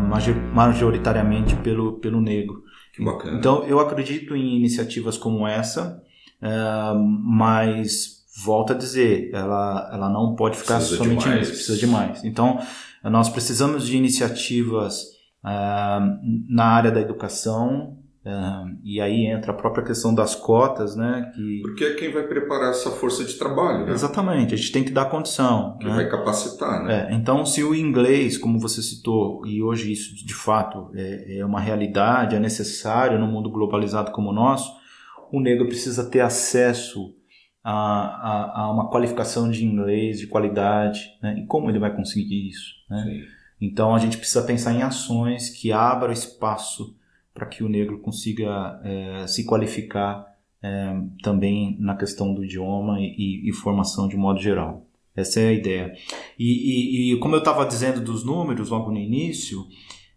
majoritariamente 0.54 1.56
pelo, 1.56 1.98
pelo 1.98 2.20
negro. 2.20 2.62
Que 2.94 3.04
bacana. 3.04 3.38
Então 3.38 3.64
eu 3.64 3.80
acredito 3.80 4.36
em 4.36 4.56
iniciativas 4.56 5.16
como 5.18 5.46
essa, 5.46 6.02
é, 6.40 6.48
mas 6.94 8.21
volta 8.34 8.72
a 8.72 8.76
dizer, 8.76 9.30
ela, 9.32 9.90
ela 9.92 10.08
não 10.08 10.34
pode 10.34 10.56
ficar 10.56 10.76
precisa 10.76 10.96
somente 10.96 11.28
nisso, 11.28 11.52
precisa 11.52 11.76
de 11.76 11.86
mais. 11.86 12.24
Então, 12.24 12.58
nós 13.04 13.28
precisamos 13.28 13.86
de 13.86 13.96
iniciativas 13.96 15.02
uh, 15.44 16.18
na 16.48 16.64
área 16.64 16.90
da 16.90 17.00
educação, 17.00 17.98
uh, 18.24 18.78
e 18.82 19.00
aí 19.02 19.26
entra 19.26 19.52
a 19.52 19.54
própria 19.54 19.84
questão 19.84 20.14
das 20.14 20.34
cotas, 20.34 20.96
né? 20.96 21.30
Que... 21.34 21.60
Porque 21.60 21.84
é 21.84 21.94
quem 21.94 22.10
vai 22.10 22.22
preparar 22.22 22.70
essa 22.70 22.90
força 22.90 23.22
de 23.22 23.34
trabalho, 23.34 23.84
né? 23.84 23.92
Exatamente, 23.92 24.54
a 24.54 24.56
gente 24.56 24.72
tem 24.72 24.84
que 24.84 24.92
dar 24.92 25.10
condição. 25.10 25.76
Que 25.78 25.86
né? 25.86 25.94
vai 25.94 26.08
capacitar, 26.08 26.84
né? 26.84 27.08
É, 27.10 27.14
então, 27.14 27.44
se 27.44 27.62
o 27.62 27.74
inglês, 27.74 28.38
como 28.38 28.58
você 28.58 28.80
citou, 28.80 29.46
e 29.46 29.62
hoje 29.62 29.92
isso 29.92 30.14
de 30.24 30.34
fato 30.34 30.90
é, 30.94 31.40
é 31.40 31.44
uma 31.44 31.60
realidade, 31.60 32.34
é 32.34 32.40
necessário 32.40 33.18
no 33.18 33.26
mundo 33.26 33.50
globalizado 33.50 34.10
como 34.10 34.30
o 34.30 34.34
nosso, 34.34 34.72
o 35.30 35.38
negro 35.38 35.66
precisa 35.66 36.08
ter 36.08 36.20
acesso 36.20 37.14
a, 37.64 37.72
a, 37.72 38.62
a, 38.62 38.70
uma 38.72 38.90
qualificação 38.90 39.50
de 39.50 39.64
inglês 39.64 40.18
de 40.18 40.26
qualidade, 40.26 41.16
né? 41.22 41.38
e 41.38 41.46
como 41.46 41.70
ele 41.70 41.78
vai 41.78 41.94
conseguir 41.94 42.48
isso. 42.48 42.74
Né? 42.90 43.24
Então 43.60 43.94
a 43.94 43.98
gente 43.98 44.18
precisa 44.18 44.42
pensar 44.42 44.72
em 44.72 44.82
ações 44.82 45.50
que 45.50 45.70
abram 45.70 46.12
espaço 46.12 46.96
para 47.32 47.46
que 47.46 47.62
o 47.62 47.68
negro 47.68 48.00
consiga 48.00 48.80
é, 48.84 49.26
se 49.26 49.44
qualificar 49.44 50.26
é, 50.62 50.94
também 51.22 51.76
na 51.80 51.96
questão 51.96 52.34
do 52.34 52.44
idioma 52.44 52.98
e, 53.00 53.48
e, 53.48 53.52
formação 53.52 54.06
de 54.06 54.16
modo 54.16 54.40
geral. 54.40 54.86
Essa 55.14 55.40
é 55.40 55.48
a 55.48 55.52
ideia. 55.52 55.92
E, 56.38 57.10
e, 57.10 57.12
e 57.12 57.18
como 57.18 57.34
eu 57.34 57.40
estava 57.40 57.66
dizendo 57.66 58.00
dos 58.00 58.24
números 58.24 58.70
logo 58.70 58.90
no 58.90 58.98
início, 58.98 59.66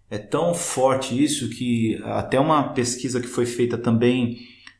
é 0.09 0.17
tão 0.17 0.53
forte 0.53 1.21
isso 1.21 1.49
que 1.49 1.99
até 2.03 2.39
uma 2.39 2.73
pesquisa 2.73 3.19
que 3.19 3.27
foi 3.27 3.45
feita 3.45 3.77
também 3.77 4.37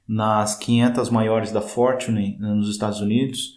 nas 0.08 0.56
500 0.56 1.10
maiores 1.10 1.52
da 1.52 1.62
Fortune 1.62 2.38
né, 2.40 2.50
nos 2.50 2.70
Estados 2.70 3.02
Unidos, 3.02 3.56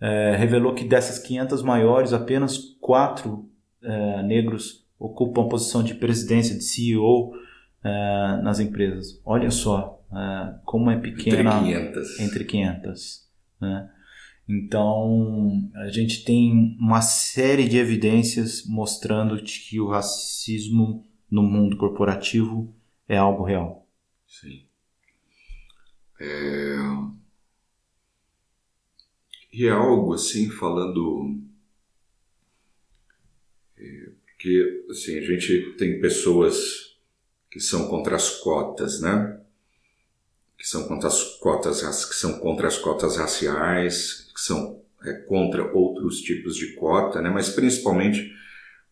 é, 0.00 0.36
revelou 0.36 0.74
que 0.74 0.84
dessas 0.84 1.18
500 1.18 1.62
maiores, 1.62 2.12
apenas 2.12 2.58
quatro 2.80 3.48
é, 3.82 4.22
negros 4.22 4.86
ocupam 4.98 5.42
a 5.42 5.48
posição 5.48 5.82
de 5.82 5.94
presidência, 5.94 6.56
de 6.56 6.64
CEO 6.64 7.32
é, 7.82 8.40
nas 8.42 8.60
empresas. 8.60 9.20
Olha 9.24 9.50
só 9.50 10.02
é, 10.12 10.54
como 10.64 10.90
é 10.90 10.96
pequena. 10.96 11.58
Entre 11.60 11.92
500. 11.92 12.20
Entre 12.20 12.44
500 12.44 13.26
né? 13.60 13.90
Então, 14.48 15.68
a 15.74 15.88
gente 15.88 16.24
tem 16.24 16.76
uma 16.78 17.00
série 17.00 17.68
de 17.68 17.78
evidências 17.78 18.64
mostrando 18.66 19.42
que 19.42 19.80
o 19.80 19.88
racismo 19.88 21.04
no 21.28 21.42
mundo 21.42 21.76
corporativo 21.76 22.72
é 23.08 23.16
algo 23.16 23.42
real. 23.42 23.88
Sim. 24.26 24.66
É... 26.20 26.76
E 29.52 29.66
é 29.66 29.70
algo 29.70 30.12
assim, 30.14 30.50
falando. 30.50 31.40
É, 33.78 34.10
porque 34.26 34.84
assim, 34.90 35.18
a 35.18 35.22
gente 35.22 35.74
tem 35.78 36.00
pessoas 36.00 36.96
que 37.50 37.58
são 37.58 37.88
contra 37.88 38.16
as 38.16 38.30
cotas, 38.40 39.00
né? 39.00 39.40
Que 40.58 40.66
são 40.68 40.86
contra 40.86 41.08
as 41.08 41.38
cotas, 41.38 42.04
que 42.04 42.14
são 42.14 42.38
contra 42.38 42.68
as 42.68 42.76
cotas 42.76 43.16
raciais, 43.16 44.30
que 44.34 44.40
são 44.40 44.82
é, 45.02 45.12
contra 45.12 45.72
outros 45.74 46.20
tipos 46.20 46.56
de 46.56 46.74
cota, 46.74 47.22
né? 47.22 47.30
Mas 47.30 47.48
principalmente 47.48 48.30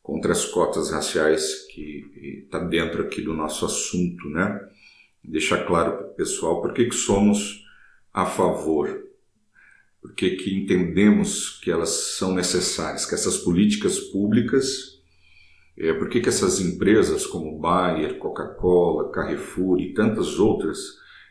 contra 0.03 0.33
as 0.33 0.47
cotas 0.47 0.91
raciais 0.91 1.67
que 1.67 2.43
está 2.45 2.59
dentro 2.59 3.03
aqui 3.03 3.21
do 3.21 3.35
nosso 3.35 3.67
assunto, 3.67 4.31
né? 4.31 4.71
Deixar 5.25 5.67
claro 5.67 5.97
para 5.97 6.07
o 6.07 6.15
pessoal 6.15 6.61
por 6.61 6.73
que, 6.73 6.87
que 6.87 6.95
somos 6.95 7.65
a 8.13 8.27
favor, 8.27 9.05
por 10.01 10.15
que, 10.15 10.31
que 10.37 10.55
entendemos 10.55 11.59
que 11.61 11.71
elas 11.71 12.17
são 12.19 12.35
necessárias, 12.35 13.07
que 13.07 13.15
essas 13.15 13.39
políticas 13.39 13.99
públicas, 13.99 15.01
é, 15.77 15.93
por 15.95 16.09
que, 16.09 16.21
que 16.21 16.29
essas 16.29 16.61
empresas 16.61 17.27
como 17.27 17.59
Bayer, 17.59 18.19
Coca-Cola, 18.19 19.11
Carrefour 19.11 19.81
e 19.81 19.95
tantas 19.95 20.39
outras 20.39 20.79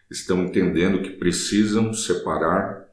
estão 0.09 0.43
entendendo 0.43 1.01
que 1.01 1.11
precisam 1.11 1.93
separar 1.93 2.83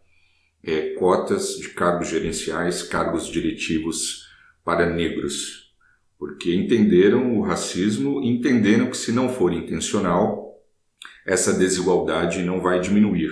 é, 0.63 0.95
cotas 0.95 1.57
de 1.57 1.71
cargos 1.71 2.09
gerenciais, 2.09 2.83
cargos 2.83 3.27
diretivos 3.27 4.29
para 4.65 4.89
negros, 4.89 5.75
porque 6.19 6.55
entenderam 6.55 7.39
o 7.39 7.43
racismo, 7.43 8.23
entenderam 8.23 8.91
que 8.91 8.97
se 8.97 9.11
não 9.11 9.29
for 9.29 9.53
intencional, 9.53 10.50
essa 11.27 11.53
desigualdade 11.53 12.43
não 12.43 12.61
vai 12.61 12.81
diminuir. 12.81 13.31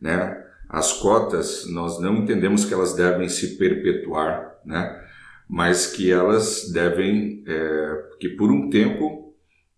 Né? 0.00 0.36
As 0.68 0.92
cotas, 0.94 1.66
nós 1.70 2.00
não 2.00 2.16
entendemos 2.16 2.64
que 2.64 2.74
elas 2.74 2.94
devem 2.94 3.28
se 3.28 3.56
perpetuar, 3.56 4.58
né? 4.64 5.02
mas 5.48 5.86
que 5.86 6.10
elas 6.10 6.70
devem, 6.72 7.44
é, 7.46 8.02
que 8.20 8.30
por 8.30 8.50
um 8.50 8.68
tempo, 8.68 9.34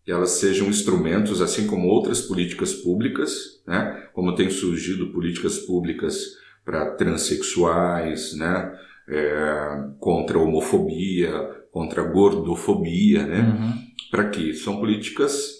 elas 0.07 0.31
sejam 0.33 0.69
instrumentos, 0.69 1.43
assim 1.43 1.67
como 1.67 1.89
outras 1.89 2.23
políticas 2.23 2.73
públicas, 2.73 3.63
né? 3.67 4.09
como 4.15 4.35
tem 4.35 4.49
surgido 4.49 5.13
políticas 5.13 5.59
públicas 5.59 6.39
para 6.69 6.91
transexuais, 6.91 8.35
né? 8.35 8.79
É, 9.09 9.89
contra 9.99 10.37
a 10.37 10.43
homofobia, 10.43 11.33
contra 11.73 12.03
a 12.03 12.05
gordofobia, 12.05 13.27
né? 13.27 13.41
Uhum. 13.41 13.73
Para 14.11 14.29
que 14.29 14.53
são 14.53 14.79
políticas 14.79 15.58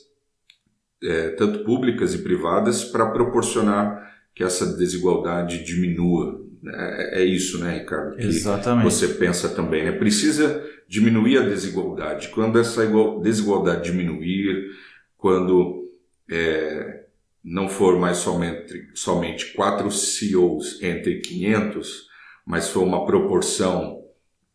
é, 1.03 1.31
tanto 1.31 1.65
públicas 1.65 2.15
e 2.15 2.19
privadas, 2.19 2.85
para 2.85 3.11
proporcionar 3.11 4.09
que 4.35 4.45
essa 4.45 4.77
desigualdade 4.77 5.65
diminua. 5.65 6.47
É, 6.65 7.21
é, 7.21 7.25
isso, 7.25 7.59
né, 7.59 7.79
Ricardo? 7.79 8.17
Que 8.17 8.25
Exatamente. 8.25 8.85
Você 8.85 9.09
pensa 9.09 9.49
também, 9.49 9.85
né? 9.85 9.93
Precisa 9.93 10.65
diminuir 10.89 11.39
a 11.39 11.49
desigualdade. 11.49 12.29
Quando 12.29 12.59
essa 12.59 12.85
desigualdade 13.23 13.91
diminuir, 13.91 14.71
quando 15.17 15.89
é, 16.31 17.05
não 17.45 17.69
for 17.69 17.99
mais 17.99 18.19
somente, 18.19 18.89
somente 18.95 19.53
quatro 19.55 19.91
CEOs 19.91 20.83
entre 20.83 21.21
500, 21.21 22.09
mas 22.45 22.69
for 22.69 22.83
uma 22.83 23.07
proporção 23.07 24.05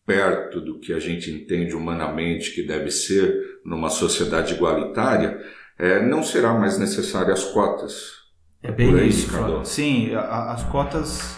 perto 0.06 0.60
do 0.60 0.80
que 0.80 0.94
a 0.94 1.00
gente 1.00 1.32
entende 1.32 1.76
humanamente 1.76 2.52
que 2.52 2.64
deve 2.64 2.92
ser 2.92 3.60
numa 3.64 3.90
sociedade 3.90 4.54
igualitária, 4.54 5.42
é, 5.78 6.06
não 6.06 6.24
será 6.24 6.54
mais 6.54 6.78
necessário 6.78 7.34
as 7.34 7.44
cotas. 7.44 8.24
É 8.62 8.72
bem 8.72 9.08
isso. 9.08 9.32
Cada... 9.32 9.64
Sim, 9.66 10.14
a, 10.16 10.52
as 10.52 10.64
cotas 10.64 11.38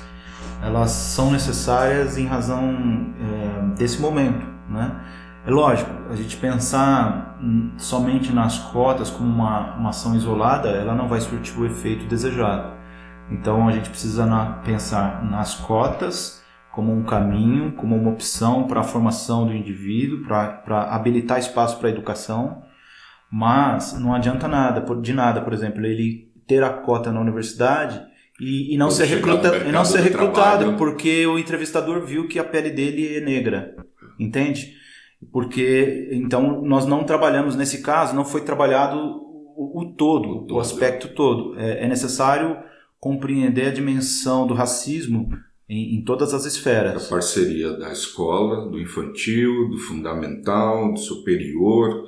elas 0.63 0.91
são 0.91 1.31
necessárias 1.31 2.17
em 2.17 2.25
razão 2.25 3.13
é, 3.19 3.75
desse 3.75 3.99
momento, 4.01 4.45
né? 4.69 5.03
É 5.45 5.51
lógico, 5.51 5.91
a 6.09 6.15
gente 6.15 6.37
pensar 6.37 7.37
somente 7.77 8.33
nas 8.33 8.57
cotas 8.57 9.11
como 9.11 9.29
uma, 9.29 9.75
uma 9.75 9.89
ação 9.89 10.15
isolada, 10.15 10.69
ela 10.69 10.95
não 10.95 11.07
vai 11.07 11.21
surtir 11.21 11.59
o 11.59 11.65
efeito 11.65 12.05
desejado. 12.05 12.73
Então 13.29 13.67
a 13.67 13.71
gente 13.71 13.89
precisa 13.89 14.25
na, 14.25 14.53
pensar 14.63 15.23
nas 15.23 15.53
cotas 15.53 16.43
como 16.71 16.91
um 16.91 17.03
caminho, 17.03 17.73
como 17.73 17.95
uma 17.95 18.11
opção 18.11 18.67
para 18.67 18.81
a 18.81 18.83
formação 18.83 19.45
do 19.45 19.53
indivíduo, 19.53 20.25
para 20.25 20.93
habilitar 20.93 21.37
espaço 21.37 21.77
para 21.77 21.89
a 21.89 21.91
educação, 21.91 22.63
mas 23.37 23.99
não 23.99 24.15
adianta 24.15 24.47
nada, 24.47 24.79
de 25.01 25.11
nada, 25.11 25.41
por 25.41 25.51
exemplo, 25.51 25.85
ele 25.85 26.31
ter 26.47 26.63
a 26.63 26.69
cota 26.69 27.11
na 27.11 27.19
universidade 27.19 28.01
e, 28.39 28.73
e 28.73 28.77
não, 28.77 28.89
ser, 28.89 29.03
recruta, 29.07 29.57
e 29.57 29.73
não 29.73 29.83
ser 29.83 29.99
recrutado 29.99 30.59
trabalho. 30.59 30.77
porque 30.77 31.27
o 31.27 31.37
entrevistador 31.37 32.05
viu 32.05 32.29
que 32.29 32.39
a 32.39 32.45
pele 32.45 32.69
dele 32.69 33.17
é 33.17 33.19
negra. 33.19 33.75
Entende? 34.17 34.73
Porque 35.33 36.07
então 36.13 36.61
nós 36.61 36.85
não 36.85 37.03
trabalhamos 37.03 37.57
nesse 37.57 37.81
caso, 37.81 38.15
não 38.15 38.23
foi 38.23 38.39
trabalhado 38.39 38.97
o, 38.97 39.81
o 39.81 39.93
todo, 39.97 40.29
o, 40.29 40.39
todo. 40.45 40.55
o 40.55 40.59
aspecto 40.61 41.09
todo. 41.09 41.59
É, 41.59 41.83
é, 41.83 41.87
necessário 41.89 42.55
compreender 43.01 43.67
a 43.67 43.73
dimensão 43.73 44.47
do 44.47 44.53
racismo 44.53 45.27
em, 45.67 45.97
em 45.97 46.05
todas 46.05 46.33
as 46.33 46.45
esferas. 46.45 47.07
A 47.07 47.09
parceria 47.09 47.73
da 47.73 47.91
escola, 47.91 48.69
do 48.71 48.79
infantil, 48.79 49.67
do 49.67 49.77
fundamental, 49.77 50.93
do 50.93 50.99
superior, 50.99 52.05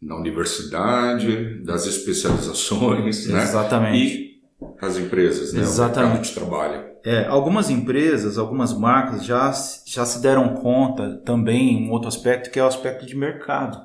na 0.00 0.16
universidade, 0.16 1.62
das 1.64 1.86
especializações, 1.86 3.26
né? 3.28 3.42
Exatamente. 3.42 4.06
E 4.06 4.36
as 4.80 4.96
empresas, 4.98 5.52
né? 5.52 5.60
Exatamente. 5.60 5.98
o 5.98 6.08
mercado 6.08 6.28
de 6.28 6.34
trabalho. 6.34 6.86
É, 7.04 7.26
algumas 7.26 7.70
empresas, 7.70 8.36
algumas 8.36 8.76
marcas 8.76 9.24
já, 9.24 9.52
já 9.86 10.04
se 10.04 10.20
deram 10.20 10.54
conta 10.54 11.20
também 11.24 11.86
um 11.86 11.92
outro 11.92 12.08
aspecto 12.08 12.50
que 12.50 12.58
é 12.58 12.62
o 12.62 12.66
aspecto 12.66 13.06
de 13.06 13.16
mercado. 13.16 13.78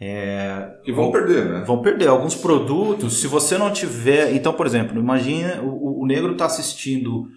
É, 0.00 0.70
e 0.84 0.90
vão, 0.90 1.04
vão, 1.04 1.12
perder, 1.12 1.44
né? 1.44 1.64
Vão 1.64 1.82
perder. 1.82 2.08
Alguns 2.08 2.34
produtos, 2.34 3.20
se 3.20 3.26
você 3.26 3.56
não 3.56 3.72
tiver. 3.72 4.34
Então, 4.34 4.52
por 4.52 4.66
exemplo, 4.66 4.98
imagine 4.98 5.60
o, 5.62 6.02
o 6.02 6.06
negro 6.06 6.32
está 6.32 6.46
assistindo, 6.46 7.28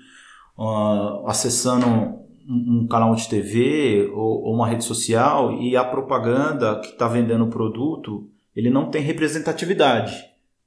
uh, 0.57 1.27
acessando 1.27 2.26
um, 2.47 2.87
canal 2.87 3.13
de 3.15 3.27
TV 3.27 4.09
ou, 4.13 4.43
ou, 4.43 4.53
uma 4.55 4.67
rede 4.67 4.83
social 4.83 5.59
e 5.61 5.75
a 5.75 5.83
propaganda 5.83 6.79
que 6.79 6.87
está 6.87 7.07
vendendo 7.07 7.45
o 7.45 7.49
produto, 7.49 8.29
ele 8.55 8.69
não 8.69 8.89
tem 8.89 9.01
representatividade. 9.01 10.15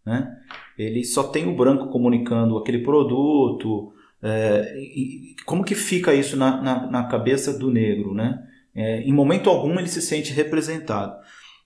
Né? 0.04 0.30
Ele 0.78 1.04
só 1.04 1.24
tem 1.24 1.48
o 1.48 1.56
branco 1.56 1.88
comunicando 1.88 2.58
aquele 2.58 2.78
produto. 2.78 3.92
É, 4.22 4.74
como 5.46 5.64
que 5.64 5.74
fica 5.74 6.14
isso 6.14 6.36
na, 6.36 6.60
na, 6.62 6.90
na 6.90 7.04
cabeça 7.04 7.58
do 7.58 7.70
negro? 7.70 8.14
Né? 8.14 8.38
É, 8.74 9.00
em 9.00 9.12
momento 9.12 9.48
algum 9.48 9.78
ele 9.78 9.88
se 9.88 10.02
sente 10.02 10.32
representado. 10.32 11.14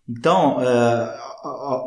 Então, 0.09 0.59
é, 0.61 1.17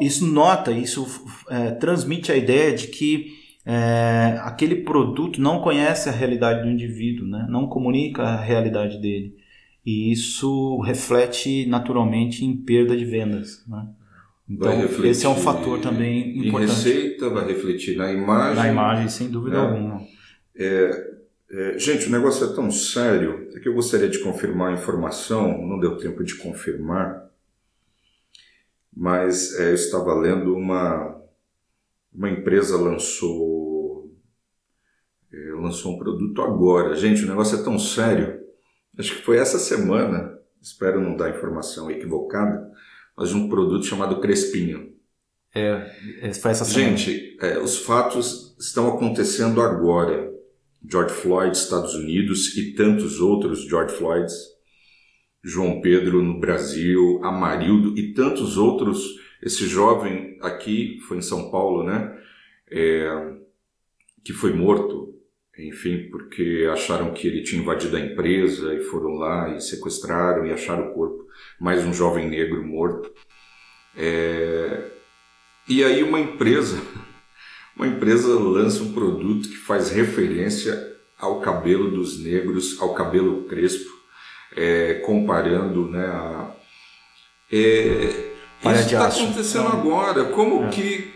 isso 0.01 0.25
nota, 0.25 0.71
isso 0.71 1.07
é, 1.49 1.71
transmite 1.71 2.31
a 2.31 2.35
ideia 2.35 2.73
de 2.73 2.87
que 2.87 3.46
é, 3.69 4.39
aquele 4.43 4.77
produto 4.77 5.41
não 5.41 5.59
conhece 5.59 6.07
a 6.07 6.11
realidade 6.13 6.63
do 6.63 6.69
indivíduo, 6.69 7.27
né? 7.27 7.45
não 7.49 7.67
comunica 7.67 8.23
a 8.23 8.39
realidade 8.39 8.97
dele. 8.97 9.35
E 9.85 10.09
isso 10.09 10.79
reflete 10.79 11.65
naturalmente 11.65 12.45
em 12.45 12.55
perda 12.55 12.95
de 12.95 13.03
vendas. 13.03 13.65
Né? 13.67 13.85
Então, 14.49 15.03
esse 15.03 15.25
é 15.25 15.29
um 15.29 15.35
fator 15.35 15.81
também 15.81 16.47
importante. 16.47 16.71
Em 16.71 16.75
receita, 16.75 17.29
vai 17.29 17.45
refletir 17.45 17.97
na 17.97 18.09
imagem. 18.09 18.55
Na 18.55 18.69
imagem, 18.69 19.09
sem 19.09 19.29
dúvida 19.29 19.57
né? 19.57 19.67
alguma. 19.67 20.01
É, 20.55 21.17
é, 21.51 21.77
gente, 21.77 22.07
o 22.07 22.11
negócio 22.11 22.49
é 22.49 22.55
tão 22.55 22.71
sério 22.71 23.49
é 23.53 23.59
que 23.59 23.67
eu 23.67 23.73
gostaria 23.73 24.07
de 24.07 24.19
confirmar 24.19 24.69
a 24.69 24.75
informação, 24.75 25.67
não 25.67 25.77
deu 25.77 25.97
tempo 25.97 26.23
de 26.23 26.35
confirmar, 26.35 27.29
mas 28.95 29.59
é, 29.59 29.71
eu 29.71 29.75
estava 29.75 30.13
lendo 30.13 30.55
uma, 30.55 31.21
uma 32.13 32.29
empresa 32.29 32.77
lançou 32.77 33.56
lançou 35.59 35.95
um 35.95 35.97
produto 35.97 36.41
agora. 36.41 36.95
Gente, 36.95 37.23
o 37.23 37.27
negócio 37.27 37.59
é 37.59 37.63
tão 37.63 37.77
sério. 37.77 38.39
Acho 38.97 39.15
que 39.15 39.21
foi 39.21 39.37
essa 39.37 39.59
semana, 39.59 40.37
espero 40.61 41.01
não 41.01 41.15
dar 41.15 41.29
informação 41.29 41.89
equivocada, 41.91 42.69
mas 43.15 43.33
um 43.33 43.47
produto 43.47 43.85
chamado 43.85 44.19
Crespinho. 44.19 44.93
É, 45.53 45.91
é 46.21 46.33
foi 46.33 46.51
essa 46.51 46.65
semana. 46.65 46.97
Gente, 46.97 47.37
é, 47.41 47.59
os 47.59 47.79
fatos 47.79 48.55
estão 48.59 48.87
acontecendo 48.87 49.61
agora. 49.61 50.31
George 50.89 51.13
Floyd, 51.13 51.55
Estados 51.55 51.93
Unidos 51.95 52.55
e 52.55 52.73
tantos 52.73 53.19
outros 53.19 53.67
George 53.67 53.95
Floyds 53.95 54.57
João 55.47 55.79
Pedro 55.79 56.21
no 56.21 56.39
Brasil, 56.39 57.21
Amarildo 57.23 57.97
e 57.97 58.13
tantos 58.13 58.57
outros. 58.57 59.15
Esse 59.41 59.65
jovem 59.65 60.37
aqui 60.41 60.99
foi 61.07 61.17
em 61.17 61.21
São 61.21 61.49
Paulo, 61.49 61.83
né? 61.83 62.13
É, 62.69 63.33
que 64.25 64.33
foi 64.33 64.51
morto, 64.51 65.06
enfim, 65.57 66.07
porque 66.11 66.67
acharam 66.71 67.13
que 67.13 67.27
ele 67.27 67.43
tinha 67.43 67.61
invadido 67.61 67.97
a 67.97 67.99
empresa 67.99 68.73
e 68.73 68.83
foram 68.83 69.15
lá 69.15 69.49
e 69.55 69.61
sequestraram 69.61 70.45
e 70.45 70.51
acharam 70.51 70.89
o 70.89 70.93
corpo. 70.93 71.25
Mais 71.59 71.83
um 71.85 71.93
jovem 71.93 72.29
negro 72.29 72.63
morto. 72.65 73.11
É, 73.95 74.83
e 75.67 75.83
aí 75.83 76.03
uma 76.03 76.19
empresa, 76.19 76.79
uma 77.75 77.87
empresa 77.87 78.27
lança 78.27 78.83
um 78.83 78.93
produto 78.93 79.49
que 79.49 79.57
faz 79.57 79.89
referência 79.89 80.95
ao 81.17 81.41
cabelo 81.41 81.89
dos 81.89 82.23
negros, 82.23 82.79
ao 82.79 82.93
cabelo 82.93 83.43
crespo 83.45 83.97
é, 84.55 84.95
comparando 85.05 85.89
né, 85.89 86.05
a, 86.05 86.51
é, 87.51 88.27
isso 88.65 88.85
está 88.85 89.07
acontecendo 89.07 89.67
agora. 89.67 90.25
Como 90.25 90.65
é. 90.65 90.69
que 90.69 91.13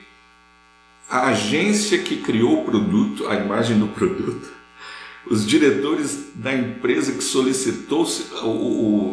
a 1.12 1.28
agência 1.28 1.98
que 1.98 2.16
criou 2.16 2.62
o 2.62 2.64
produto, 2.64 3.28
a 3.28 3.36
imagem 3.36 3.78
do 3.78 3.88
produto, 3.88 4.50
os 5.30 5.46
diretores 5.46 6.32
da 6.36 6.54
empresa 6.54 7.12
que 7.12 7.24
solicitou 7.24 8.08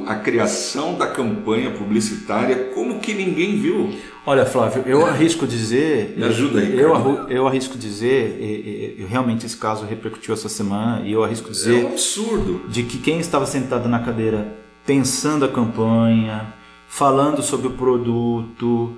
a 0.06 0.14
criação 0.14 0.94
da 0.94 1.08
campanha 1.08 1.72
publicitária, 1.72 2.70
como 2.72 3.00
que 3.00 3.12
ninguém 3.12 3.58
viu? 3.58 3.92
Olha, 4.24 4.46
Flávio, 4.46 4.84
eu 4.87 5.04
arrisco 5.04 5.46
dizer. 5.46 6.14
Me 6.16 6.24
ajuda 6.24 6.61
aí. 6.61 6.78
Eu, 6.78 6.94
eu 7.28 7.48
arrisco 7.48 7.76
dizer, 7.76 8.96
eu, 8.96 9.08
realmente 9.08 9.44
esse 9.44 9.56
caso 9.56 9.84
repercutiu 9.84 10.32
essa 10.32 10.48
semana, 10.48 11.04
e 11.04 11.12
eu 11.12 11.24
arrisco 11.24 11.50
dizer. 11.50 11.80
É 11.80 11.84
um 11.84 11.88
absurdo. 11.88 12.62
De 12.68 12.84
que 12.84 12.98
quem 12.98 13.18
estava 13.18 13.44
sentado 13.44 13.88
na 13.88 13.98
cadeira 13.98 14.56
pensando 14.87 15.44
a 15.44 15.48
campanha, 15.48 16.54
falando 16.88 17.42
sobre 17.42 17.66
o 17.66 17.72
produto, 17.72 18.96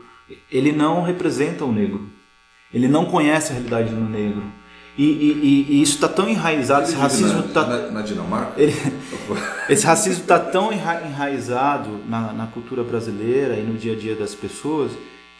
ele 0.52 0.70
não 0.70 1.02
representa 1.02 1.64
o 1.64 1.72
negro. 1.72 2.19
Ele 2.72 2.88
não 2.88 3.04
conhece 3.04 3.50
a 3.50 3.54
realidade 3.54 3.90
do 3.90 4.00
negro 4.00 4.44
e, 4.98 5.04
e, 5.04 5.66
e 5.70 5.82
isso 5.82 5.94
está 5.94 6.08
tão 6.08 6.28
enraizado, 6.28 6.82
esse 6.82 6.94
racismo 6.94 7.46
está. 7.46 7.64
Na, 7.64 7.90
na, 7.90 8.02
Dinamarca? 8.02 8.60
Ele, 8.60 8.74
esse 9.68 9.86
racismo 9.86 10.22
está 10.22 10.38
tão 10.38 10.70
enraizado 10.72 12.00
na, 12.06 12.32
na 12.34 12.46
cultura 12.48 12.82
brasileira 12.82 13.56
e 13.56 13.62
no 13.62 13.78
dia 13.78 13.94
a 13.94 13.96
dia 13.96 14.14
das 14.14 14.34
pessoas 14.34 14.92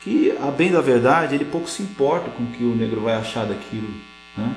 que, 0.03 0.33
a 0.41 0.51
bem 0.51 0.71
da 0.71 0.81
verdade, 0.81 1.35
ele 1.35 1.45
pouco 1.45 1.69
se 1.69 1.83
importa 1.83 2.31
com 2.31 2.45
o 2.45 2.47
que 2.47 2.65
o 2.65 2.75
negro 2.75 3.03
vai 3.03 3.15
achar 3.15 3.45
daquilo. 3.45 3.93
Né? 4.35 4.55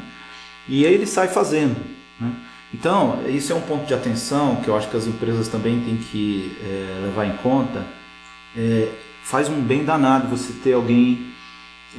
E 0.69 0.85
aí 0.85 0.93
ele 0.93 1.05
sai 1.05 1.27
fazendo. 1.27 1.75
Né? 2.17 2.31
Então, 2.73 3.19
isso 3.27 3.51
é 3.51 3.55
um 3.55 3.61
ponto 3.61 3.85
de 3.85 3.93
atenção 3.93 4.55
que 4.57 4.69
eu 4.69 4.77
acho 4.77 4.89
que 4.89 4.95
as 4.95 5.05
empresas 5.05 5.49
também 5.49 5.81
têm 5.81 5.97
que 5.97 6.57
é, 6.63 7.01
levar 7.03 7.25
em 7.25 7.35
conta. 7.37 7.85
É, 8.55 8.87
faz 9.21 9.49
um 9.49 9.59
bem 9.59 9.83
danado 9.83 10.27
você 10.27 10.53
ter 10.63 10.73
alguém 10.73 11.32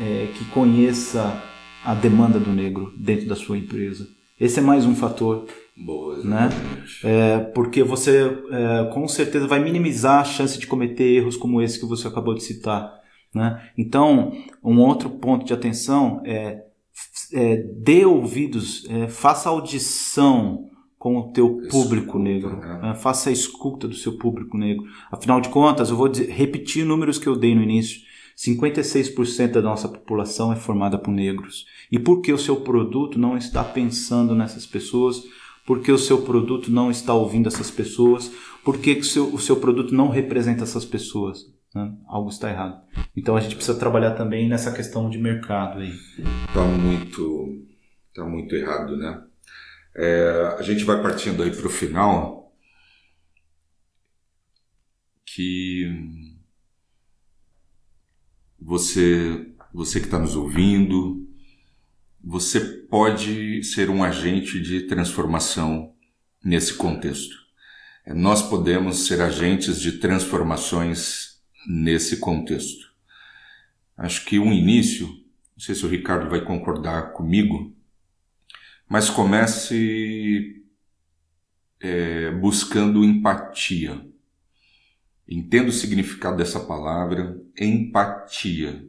é, 0.00 0.28
que 0.34 0.44
conheça 0.46 1.42
a 1.84 1.94
demanda 1.94 2.38
do 2.38 2.50
negro 2.50 2.92
dentro 2.96 3.26
da 3.26 3.36
sua 3.36 3.58
empresa. 3.58 4.08
Esse 4.40 4.58
é 4.58 4.62
mais 4.62 4.84
um 4.86 4.94
fator. 4.94 5.46
Boa, 5.76 6.18
né? 6.22 6.48
É, 7.02 7.38
porque 7.38 7.82
você 7.82 8.30
é, 8.50 8.90
com 8.92 9.06
certeza 9.08 9.46
vai 9.46 9.58
minimizar 9.58 10.20
a 10.20 10.24
chance 10.24 10.58
de 10.58 10.66
cometer 10.66 11.04
erros 11.04 11.36
como 11.36 11.60
esse 11.60 11.78
que 11.78 11.86
você 11.86 12.06
acabou 12.06 12.34
de 12.34 12.42
citar. 12.42 13.00
Né? 13.34 13.60
Então, 13.76 14.32
um 14.62 14.78
outro 14.78 15.10
ponto 15.10 15.44
de 15.44 15.52
atenção 15.52 16.22
é, 16.24 16.62
é 17.32 17.56
dê 17.56 18.04
ouvidos, 18.04 18.86
é, 18.88 19.08
faça 19.08 19.48
audição 19.48 20.70
com 20.96 21.18
o 21.18 21.32
teu 21.32 21.58
público 21.68 22.18
negro, 22.18 22.56
né? 22.56 22.78
né? 22.80 22.94
faça 22.94 23.28
a 23.28 23.32
escuta 23.32 23.88
do 23.88 23.94
seu 23.94 24.16
público 24.16 24.56
negro. 24.56 24.84
Afinal 25.10 25.40
de 25.40 25.48
contas, 25.48 25.90
eu 25.90 25.96
vou 25.96 26.10
repetir 26.10 26.84
números 26.84 27.18
que 27.18 27.26
eu 27.26 27.36
dei 27.36 27.54
no 27.54 27.62
início. 27.62 28.00
56% 28.36 29.52
da 29.52 29.62
nossa 29.62 29.88
população 29.88 30.52
é 30.52 30.56
formada 30.56 30.98
por 30.98 31.10
negros. 31.10 31.66
E 31.90 31.98
por 31.98 32.20
que 32.20 32.32
o 32.32 32.38
seu 32.38 32.56
produto 32.56 33.18
não 33.18 33.36
está 33.36 33.62
pensando 33.62 34.34
nessas 34.34 34.66
pessoas? 34.66 35.22
Por 35.66 35.80
que 35.80 35.92
o 35.92 35.98
seu 35.98 36.22
produto 36.22 36.70
não 36.70 36.90
está 36.90 37.14
ouvindo 37.14 37.48
essas 37.48 37.70
pessoas? 37.70 38.30
Por 38.64 38.78
que 38.78 38.92
o 38.92 39.04
seu, 39.04 39.32
o 39.32 39.38
seu 39.38 39.56
produto 39.56 39.94
não 39.94 40.08
representa 40.08 40.64
essas 40.64 40.84
pessoas? 40.84 41.46
Né? 41.74 41.92
Algo 42.06 42.28
está 42.28 42.50
errado. 42.50 42.82
Então 43.16 43.36
a 43.36 43.40
gente 43.40 43.56
precisa 43.56 43.78
trabalhar 43.78 44.12
também 44.12 44.48
nessa 44.48 44.72
questão 44.72 45.08
de 45.10 45.18
mercado 45.18 45.80
aí. 45.80 45.92
Está 46.48 46.64
muito, 46.64 47.66
tá 48.14 48.24
muito 48.24 48.54
errado, 48.54 48.96
né? 48.96 49.22
É, 49.96 50.56
a 50.58 50.62
gente 50.62 50.84
vai 50.84 51.00
partindo 51.00 51.42
aí 51.42 51.54
para 51.54 51.66
o 51.66 51.70
final 51.70 52.52
que 55.24 55.88
você, 58.64 59.46
você 59.72 60.00
que 60.00 60.06
está 60.06 60.18
nos 60.18 60.34
ouvindo, 60.34 61.28
você 62.22 62.58
pode 62.60 63.62
ser 63.62 63.90
um 63.90 64.02
agente 64.02 64.58
de 64.58 64.82
transformação 64.86 65.92
nesse 66.42 66.74
contexto. 66.74 67.36
É, 68.06 68.14
nós 68.14 68.48
podemos 68.48 69.06
ser 69.06 69.20
agentes 69.20 69.78
de 69.78 69.92
transformações 69.98 71.42
nesse 71.68 72.16
contexto. 72.16 72.90
Acho 73.96 74.24
que 74.24 74.38
um 74.38 74.52
início, 74.52 75.06
não 75.08 75.60
sei 75.60 75.74
se 75.74 75.84
o 75.84 75.88
Ricardo 75.88 76.30
vai 76.30 76.42
concordar 76.42 77.12
comigo, 77.12 77.76
mas 78.88 79.10
comece 79.10 80.64
é, 81.80 82.30
buscando 82.30 83.04
empatia. 83.04 84.06
Entenda 85.28 85.70
o 85.70 85.72
significado 85.72 86.36
dessa 86.36 86.60
palavra, 86.60 87.40
empatia. 87.58 88.84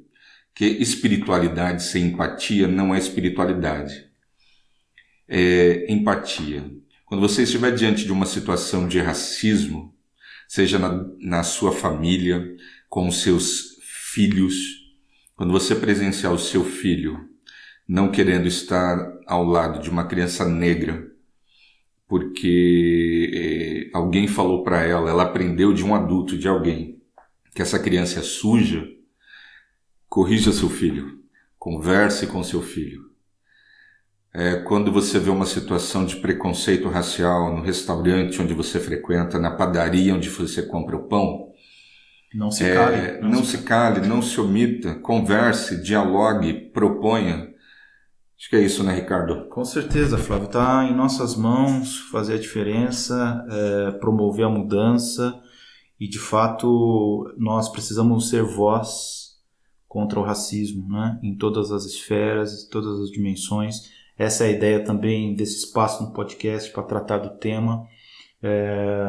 Que 0.53 0.65
espiritualidade 0.65 1.83
sem 1.83 2.07
empatia 2.07 2.67
não 2.67 2.93
é 2.93 2.97
espiritualidade. 2.97 4.09
É 5.27 5.91
empatia. 5.91 6.71
Quando 7.05 7.21
você 7.21 7.43
estiver 7.43 7.71
diante 7.71 8.05
de 8.05 8.11
uma 8.11 8.25
situação 8.25 8.87
de 8.87 8.99
racismo, 8.99 9.93
seja 10.47 10.79
na, 10.79 11.05
na 11.19 11.43
sua 11.43 11.71
família, 11.71 12.55
com 12.89 13.07
os 13.07 13.21
seus 13.21 13.77
filhos, 14.13 14.55
quando 15.35 15.51
você 15.51 15.75
presenciar 15.75 16.33
o 16.33 16.39
seu 16.39 16.63
filho 16.63 17.29
não 17.87 18.11
querendo 18.11 18.47
estar 18.47 18.97
ao 19.27 19.43
lado 19.43 19.81
de 19.81 19.89
uma 19.89 20.07
criança 20.07 20.47
negra, 20.47 21.05
porque 22.07 23.31
eh, 23.33 23.64
alguém 23.95 24.27
falou 24.27 24.61
para 24.61 24.83
ela, 24.83 25.09
ela 25.09 25.23
aprendeu 25.23 25.71
de 25.71 25.81
um 25.81 25.95
adulto, 25.95 26.37
de 26.37 26.49
alguém, 26.49 27.01
que 27.53 27.61
essa 27.61 27.79
criança 27.79 28.19
é 28.19 28.23
suja, 28.23 28.85
corrija 30.09 30.51
seu 30.51 30.69
filho, 30.69 31.19
converse 31.57 32.27
com 32.27 32.43
seu 32.43 32.61
filho. 32.61 33.05
É, 34.33 34.57
quando 34.57 34.91
você 34.91 35.17
vê 35.17 35.29
uma 35.29 35.45
situação 35.45 36.05
de 36.05 36.17
preconceito 36.17 36.89
racial 36.89 37.55
no 37.55 37.61
restaurante 37.61 38.41
onde 38.41 38.53
você 38.53 38.81
frequenta, 38.81 39.39
na 39.39 39.51
padaria 39.51 40.13
onde 40.13 40.27
você 40.27 40.63
compra 40.63 40.97
o 40.97 41.07
pão, 41.07 41.53
não 42.33 42.51
se 42.51 42.65
cale, 42.73 42.97
é, 42.97 43.21
não, 43.21 43.29
não 43.29 43.43
se, 43.45 43.51
se 43.57 43.63
cale, 43.63 44.05
não 44.05 44.21
se 44.21 44.41
omita, 44.41 44.95
converse, 44.95 45.81
dialogue, 45.81 46.69
proponha. 46.73 47.54
Acho 48.37 48.49
que 48.49 48.55
é 48.57 48.61
isso, 48.61 48.83
né, 48.83 48.93
Ricardo? 48.93 49.47
Com 49.47 49.63
certeza, 49.63 50.17
Flávio. 50.17 50.47
Está 50.47 50.83
em 50.83 50.93
nossas 50.93 51.35
mãos 51.35 51.99
fazer 52.11 52.33
a 52.33 52.39
diferença, 52.39 53.45
é, 53.49 53.91
promover 53.91 54.45
a 54.45 54.49
mudança 54.49 55.41
e, 55.99 56.07
de 56.07 56.19
fato, 56.19 57.33
nós 57.37 57.69
precisamos 57.69 58.29
ser 58.29 58.43
voz 58.43 59.25
contra 59.87 60.19
o 60.19 60.23
racismo, 60.23 60.89
né? 60.89 61.17
Em 61.23 61.37
todas 61.37 61.71
as 61.71 61.85
esferas, 61.85 62.65
em 62.65 62.69
todas 62.69 62.99
as 62.99 63.09
dimensões. 63.09 63.89
Essa 64.17 64.43
é 64.43 64.47
a 64.47 64.51
ideia 64.51 64.83
também 64.83 65.33
desse 65.33 65.65
espaço 65.65 66.03
no 66.03 66.11
podcast 66.11 66.71
para 66.71 66.83
tratar 66.83 67.19
do 67.19 67.37
tema, 67.37 67.87
é, 68.43 69.05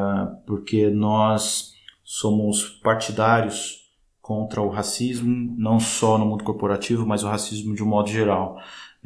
porque 0.46 0.88
nós 0.88 1.72
somos 2.04 2.62
partidários 2.82 3.84
contra 4.22 4.60
o 4.60 4.68
racismo, 4.68 5.54
não 5.58 5.78
só 5.78 6.18
no 6.18 6.26
mundo 6.26 6.44
corporativo, 6.44 7.06
mas 7.06 7.22
o 7.22 7.28
racismo 7.28 7.74
de 7.74 7.82
um 7.82 7.86
modo 7.86 8.08
geral. 8.08 8.56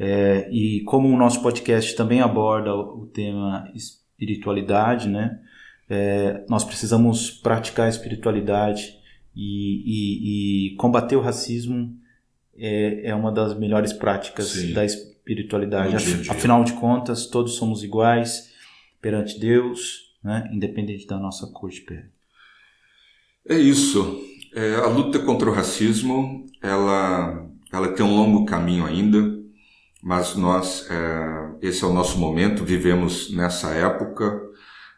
É, 0.03 0.49
e 0.51 0.81
como 0.85 1.07
o 1.07 1.15
nosso 1.15 1.43
podcast 1.43 1.95
também 1.95 2.21
aborda 2.21 2.73
o 2.73 3.05
tema 3.05 3.71
espiritualidade, 3.75 5.07
né? 5.07 5.39
É, 5.87 6.43
nós 6.49 6.63
precisamos 6.63 7.29
praticar 7.29 7.85
a 7.85 7.89
espiritualidade 7.89 8.97
e, 9.35 9.83
e, 9.85 10.71
e 10.71 10.75
combater 10.77 11.15
o 11.15 11.21
racismo 11.21 11.95
é, 12.57 13.09
é, 13.09 13.13
uma 13.13 13.31
das 13.31 13.55
melhores 13.55 13.93
práticas 13.93 14.47
Sim. 14.47 14.73
da 14.73 14.83
espiritualidade. 14.83 15.95
Afinal 16.31 16.63
de 16.63 16.73
contas, 16.73 17.27
todos 17.27 17.53
somos 17.53 17.83
iguais 17.83 18.51
perante 18.99 19.39
Deus, 19.39 20.15
né? 20.23 20.49
independente 20.51 21.05
da 21.05 21.19
nossa 21.19 21.45
cor 21.45 21.69
de 21.69 21.81
pele. 21.81 22.09
É 23.47 23.55
isso. 23.55 24.19
É, 24.55 24.77
a 24.77 24.87
luta 24.87 25.19
contra 25.19 25.47
o 25.47 25.53
racismo, 25.53 26.47
ela, 26.59 27.47
ela 27.71 27.89
tem 27.93 28.03
um 28.03 28.15
longo 28.15 28.45
caminho 28.45 28.83
ainda 28.83 29.40
mas 30.01 30.35
nós, 30.35 30.87
é, 30.89 31.67
esse 31.67 31.83
é 31.83 31.87
o 31.87 31.93
nosso 31.93 32.17
momento, 32.17 32.65
vivemos 32.65 33.31
nessa 33.31 33.69
época, 33.69 34.41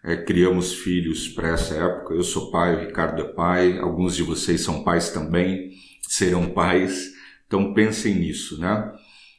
é, 0.04 0.16
criamos 0.16 0.74
filhos 0.74 1.28
para 1.28 1.50
essa 1.50 1.76
época. 1.76 2.14
Eu 2.14 2.24
sou 2.24 2.52
pai, 2.52 2.76
o 2.76 2.80
Ricardo 2.80 3.22
é 3.22 3.28
pai, 3.34 3.80
alguns 3.80 4.16
de 4.16 4.24
vocês 4.24 4.62
são 4.62 4.84
pais 4.84 5.10
também, 5.10 5.72
serão 6.08 6.50
pais, 6.50 7.12
então 7.46 7.74
pensem 7.74 8.16
nisso, 8.16 8.60
né? 8.60 8.92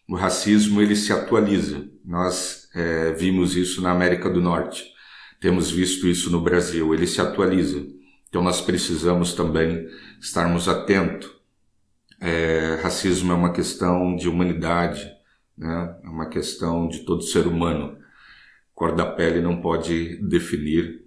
O 0.06 0.14
racismo 0.14 0.82
ele 0.82 0.94
se 0.94 1.12
atualiza. 1.12 1.88
Nós 2.04 2.68
é, 2.74 3.12
vimos 3.12 3.56
isso 3.56 3.80
na 3.80 3.90
América 3.90 4.28
do 4.28 4.42
Norte, 4.42 4.84
temos 5.40 5.70
visto 5.70 6.06
isso 6.06 6.30
no 6.30 6.40
Brasil, 6.40 6.92
ele 6.92 7.06
se 7.06 7.20
atualiza. 7.20 7.86
Então 8.28 8.42
nós 8.42 8.60
precisamos 8.60 9.32
também 9.32 9.86
estarmos 10.20 10.68
atentos. 10.68 11.30
É, 12.20 12.80
racismo 12.82 13.32
é 13.32 13.34
uma 13.34 13.52
questão 13.52 14.16
de 14.16 14.28
humanidade, 14.28 15.13
né? 15.56 15.96
é 16.02 16.08
uma 16.08 16.28
questão 16.28 16.88
de 16.88 17.00
todo 17.00 17.22
ser 17.22 17.46
humano. 17.46 17.96
Cor 18.74 18.94
da 18.94 19.06
pele 19.06 19.40
não 19.40 19.60
pode 19.60 20.16
definir 20.16 21.04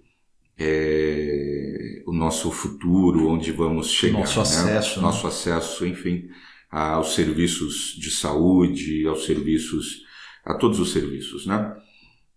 é, 0.58 2.02
o 2.06 2.12
nosso 2.12 2.50
futuro, 2.50 3.28
onde 3.28 3.52
vamos 3.52 3.88
chegar. 3.90 4.20
Nosso 4.20 4.38
né? 4.38 4.42
acesso. 4.42 4.96
Né? 4.96 5.02
Nosso 5.02 5.26
acesso, 5.26 5.86
enfim, 5.86 6.28
aos 6.70 7.14
serviços 7.14 7.94
de 7.98 8.10
saúde, 8.10 9.06
aos 9.06 9.24
serviços, 9.24 10.02
a 10.44 10.54
todos 10.54 10.80
os 10.80 10.92
serviços, 10.92 11.46
né? 11.46 11.76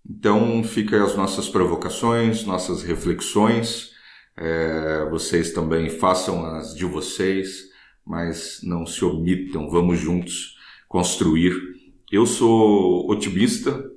Então, 0.07 0.63
fica 0.63 1.03
as 1.03 1.15
nossas 1.15 1.47
provocações, 1.47 2.43
nossas 2.43 2.83
reflexões. 2.83 3.91
É, 4.35 5.07
vocês 5.09 5.53
também 5.53 5.89
façam 5.89 6.43
as 6.45 6.75
de 6.75 6.85
vocês, 6.85 7.69
mas 8.05 8.59
não 8.63 8.85
se 8.85 9.05
omitam. 9.05 9.69
Vamos 9.69 9.99
juntos 9.99 10.57
construir 10.87 11.53
eu 12.11 12.25
sou 12.25 13.09
otimista, 13.09 13.89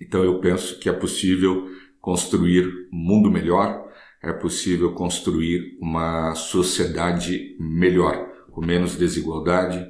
então 0.00 0.24
eu 0.24 0.40
penso 0.40 0.78
que 0.78 0.88
é 0.88 0.92
possível 0.92 1.68
construir 2.00 2.66
um 2.92 2.96
mundo 2.96 3.30
melhor, 3.30 3.86
é 4.22 4.32
possível 4.32 4.92
construir 4.92 5.78
uma 5.80 6.34
sociedade 6.34 7.56
melhor, 7.60 8.28
com 8.50 8.60
menos 8.64 8.96
desigualdade, 8.96 9.86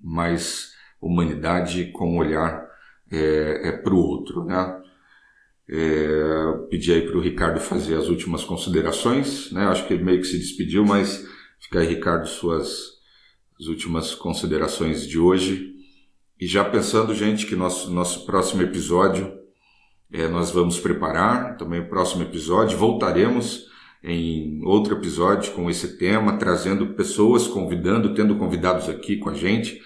mais 0.00 0.72
humanidade, 1.00 1.92
com 1.92 2.14
um 2.14 2.18
olhar 2.18 2.66
é, 3.10 3.68
é 3.68 3.72
para 3.72 3.94
o 3.94 3.98
outro, 3.98 4.44
né? 4.44 4.82
É, 5.68 6.52
pedi 6.70 6.92
aí 6.92 7.02
para 7.02 7.16
o 7.16 7.20
Ricardo 7.20 7.58
fazer 7.58 7.96
as 7.96 8.08
últimas 8.08 8.44
considerações, 8.44 9.50
né? 9.52 9.66
Acho 9.66 9.86
que 9.86 9.94
ele 9.94 10.04
meio 10.04 10.20
que 10.20 10.26
se 10.26 10.38
despediu, 10.38 10.84
mas 10.84 11.26
fica 11.60 11.80
aí, 11.80 11.86
Ricardo, 11.88 12.26
suas 12.26 12.96
as 13.58 13.66
últimas 13.66 14.14
considerações 14.14 15.06
de 15.06 15.18
hoje. 15.18 15.75
E 16.40 16.46
já 16.46 16.64
pensando, 16.64 17.14
gente, 17.14 17.46
que 17.46 17.56
nosso, 17.56 17.90
nosso 17.90 18.26
próximo 18.26 18.62
episódio 18.62 19.32
é, 20.12 20.28
nós 20.28 20.50
vamos 20.50 20.78
preparar 20.78 21.56
também 21.56 21.80
o 21.80 21.88
próximo 21.88 22.22
episódio. 22.22 22.78
Voltaremos 22.78 23.66
em 24.04 24.60
outro 24.64 24.96
episódio 24.96 25.52
com 25.52 25.68
esse 25.68 25.98
tema, 25.98 26.38
trazendo 26.38 26.94
pessoas, 26.94 27.46
convidando, 27.46 28.14
tendo 28.14 28.36
convidados 28.36 28.88
aqui 28.88 29.16
com 29.16 29.30
a 29.30 29.34
gente 29.34 29.80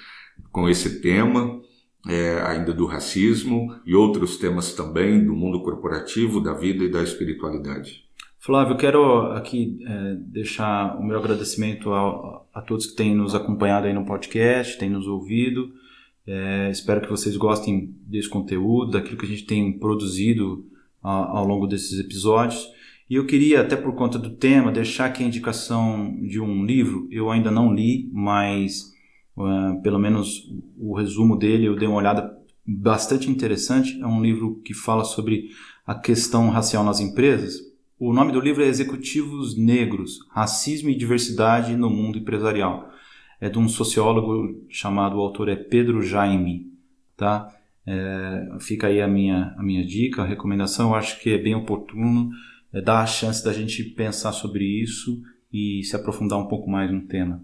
com 0.51 0.68
esse 0.68 1.01
tema, 1.01 1.61
é, 2.09 2.40
ainda 2.42 2.72
do 2.72 2.86
racismo 2.86 3.74
e 3.84 3.94
outros 3.94 4.36
temas 4.36 4.74
também 4.74 5.24
do 5.24 5.34
mundo 5.34 5.62
corporativo, 5.62 6.40
da 6.40 6.53
vida 6.53 6.84
e 6.84 6.90
da 6.90 7.03
espiritualidade. 7.03 8.05
Flávio, 8.38 8.76
quero 8.76 9.32
aqui 9.32 9.78
é, 9.86 10.14
deixar 10.18 10.98
o 10.98 11.05
meu 11.05 11.18
agradecimento 11.18 11.92
a, 11.92 12.42
a 12.55 12.62
todos 12.62 12.86
que 12.86 12.96
têm 12.96 13.14
nos 13.14 13.34
acompanhado 13.34 13.86
aí 13.86 13.92
no 13.92 14.07
podcast, 14.07 14.78
têm 14.78 14.88
nos 14.88 15.07
ouvido. 15.07 15.70
É, 16.33 16.70
espero 16.70 17.01
que 17.01 17.11
vocês 17.11 17.37
gostem 17.37 17.93
desse 18.07 18.28
conteúdo, 18.28 18.93
daquilo 18.93 19.16
que 19.16 19.26
a 19.26 19.28
gente 19.28 19.45
tem 19.45 19.76
produzido 19.76 20.64
ao, 21.03 21.39
ao 21.39 21.45
longo 21.45 21.66
desses 21.66 21.99
episódios. 21.99 22.68
E 23.09 23.16
eu 23.16 23.26
queria, 23.26 23.61
até 23.62 23.74
por 23.74 23.97
conta 23.97 24.16
do 24.16 24.31
tema, 24.31 24.70
deixar 24.70 25.07
aqui 25.07 25.24
a 25.24 25.26
indicação 25.26 26.16
de 26.22 26.39
um 26.39 26.64
livro. 26.64 27.09
Eu 27.11 27.33
ainda 27.33 27.51
não 27.51 27.74
li, 27.74 28.09
mas 28.12 28.93
uh, 29.37 29.83
pelo 29.83 29.99
menos 29.99 30.49
o 30.78 30.95
resumo 30.97 31.37
dele 31.37 31.66
eu 31.66 31.74
dei 31.74 31.89
uma 31.89 31.99
olhada 31.99 32.33
bastante 32.64 33.28
interessante. 33.28 34.01
É 34.01 34.07
um 34.07 34.22
livro 34.22 34.61
que 34.64 34.72
fala 34.72 35.03
sobre 35.03 35.49
a 35.85 35.97
questão 35.97 36.49
racial 36.49 36.85
nas 36.85 37.01
empresas. 37.01 37.55
O 37.99 38.12
nome 38.12 38.31
do 38.31 38.39
livro 38.39 38.62
é 38.62 38.68
Executivos 38.68 39.59
Negros: 39.59 40.20
Racismo 40.31 40.91
e 40.91 40.95
Diversidade 40.95 41.74
no 41.74 41.91
Mundo 41.91 42.18
Empresarial 42.18 42.89
é 43.41 43.49
de 43.49 43.59
um 43.59 43.68
sociólogo 43.68 44.66
chamado, 44.68 45.16
o 45.16 45.20
autor 45.20 45.49
é 45.49 45.57
Pedro 45.57 46.03
Jaime, 46.03 46.66
tá? 47.16 47.49
É, 47.86 48.57
fica 48.61 48.88
aí 48.88 49.01
a 49.01 49.09
minha, 49.09 49.55
a 49.57 49.62
minha 49.62 49.84
dica, 49.84 50.22
a 50.22 50.26
recomendação, 50.26 50.91
eu 50.91 50.95
acho 50.95 51.18
que 51.20 51.30
é 51.30 51.38
bem 51.38 51.55
oportuno, 51.55 52.30
é, 52.72 52.80
dá 52.80 53.01
a 53.01 53.07
chance 53.07 53.43
da 53.43 53.53
gente 53.53 53.82
pensar 53.82 54.32
sobre 54.32 54.64
isso 54.64 55.22
e 55.53 55.82
se 55.84 55.97
aprofundar 55.97 56.38
um 56.38 56.47
pouco 56.47 56.70
mais 56.70 56.93
no 56.93 57.07
tema. 57.07 57.43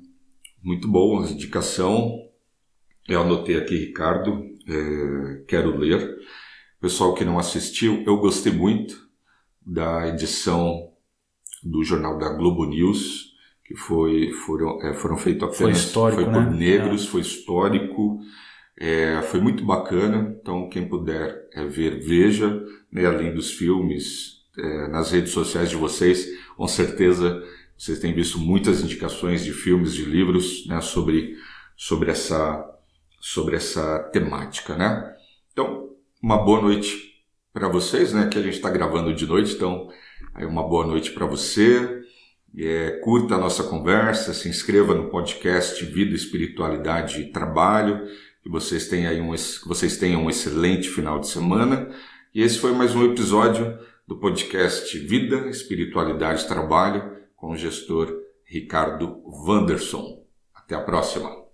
Muito 0.62 0.86
boa 0.86 1.28
indicação, 1.28 2.26
eu 3.09 3.22
anotei 3.22 3.57
aqui, 3.57 3.76
Ricardo, 3.76 4.44
é, 4.68 5.44
quero 5.49 5.76
ler. 5.76 6.16
Pessoal 6.80 7.14
que 7.14 7.24
não 7.24 7.38
assistiu, 7.38 8.05
eu 8.07 8.18
gostei 8.18 8.53
muito 8.53 9.09
da 9.64 10.09
edição 10.09 10.92
do 11.62 11.82
jornal 11.82 12.18
da 12.18 12.32
Globo 12.34 12.66
News, 12.66 13.36
que 13.67 13.75
foi, 13.75 14.33
foram, 14.33 14.81
é, 14.81 14.95
foram 14.95 15.17
feitos 15.17 15.43
apenas 15.43 15.59
foi, 15.59 15.73
histórico, 15.73 16.23
foi 16.23 16.33
por 16.33 16.53
né? 16.53 16.57
negros, 16.57 17.05
é. 17.05 17.07
foi 17.09 17.21
histórico, 17.21 18.21
é, 18.79 19.23
foi 19.23 19.41
muito 19.41 19.64
bacana. 19.64 20.37
Então, 20.41 20.69
quem 20.69 20.89
puder 20.89 21.49
é, 21.53 21.64
ver, 21.64 22.01
veja, 22.01 22.62
né, 22.93 23.07
além 23.07 23.35
dos 23.35 23.51
filmes, 23.51 24.45
é, 24.57 24.89
nas 24.89 25.11
redes 25.11 25.33
sociais 25.33 25.69
de 25.69 25.77
vocês, 25.77 26.29
com 26.57 26.69
certeza 26.69 27.43
vocês 27.77 27.99
têm 27.99 28.14
visto 28.14 28.39
muitas 28.39 28.81
indicações 28.81 29.45
de 29.45 29.53
filmes, 29.53 29.93
de 29.93 30.05
livros 30.05 30.67
né, 30.67 30.81
sobre, 30.81 31.37
sobre, 31.77 32.11
essa, 32.11 32.64
sobre 33.21 33.57
essa 33.57 33.99
temática. 34.12 34.77
Né? 34.77 35.14
Então, 35.53 35.91
uma 36.23 36.39
boa 36.39 36.62
noite 36.62 37.17
para 37.53 37.69
vocês, 37.69 38.12
né, 38.14 38.29
que 38.29 38.39
a 38.39 38.43
gente 38.43 38.55
está 38.55 38.71
gravando 38.71 39.12
de 39.12 39.27
noite, 39.27 39.55
então, 39.55 39.91
aí 40.35 40.47
uma 40.47 40.67
boa 40.67 40.87
noite 40.87 41.11
para 41.11 41.27
você. 41.27 42.05
É, 42.59 43.01
curta 43.03 43.34
a 43.34 43.38
nossa 43.38 43.62
conversa, 43.64 44.32
se 44.32 44.49
inscreva 44.49 44.94
no 44.94 45.09
podcast 45.11 45.84
Vida, 45.84 46.14
Espiritualidade 46.14 47.20
e 47.20 47.30
Trabalho. 47.30 48.07
que 48.42 48.51
vocês 48.51 48.88
tenham, 48.88 49.11
aí 49.11 49.20
um, 49.20 49.32
que 49.34 49.68
vocês 49.68 49.97
tenham 49.97 50.24
um 50.24 50.30
excelente 50.30 50.88
final 50.88 51.18
de 51.18 51.28
semana. 51.28 51.90
E 52.34 52.42
esse 52.42 52.59
foi 52.59 52.72
mais 52.72 52.94
um 52.94 53.05
episódio 53.05 53.78
do 54.07 54.16
podcast 54.16 54.97
Vida, 54.99 55.49
Espiritualidade 55.49 56.44
e 56.44 56.49
Trabalho 56.49 57.16
com 57.34 57.51
o 57.51 57.57
gestor 57.57 58.12
Ricardo 58.44 59.22
Vanderson. 59.44 60.24
Até 60.55 60.74
a 60.74 60.80
próxima! 60.80 61.45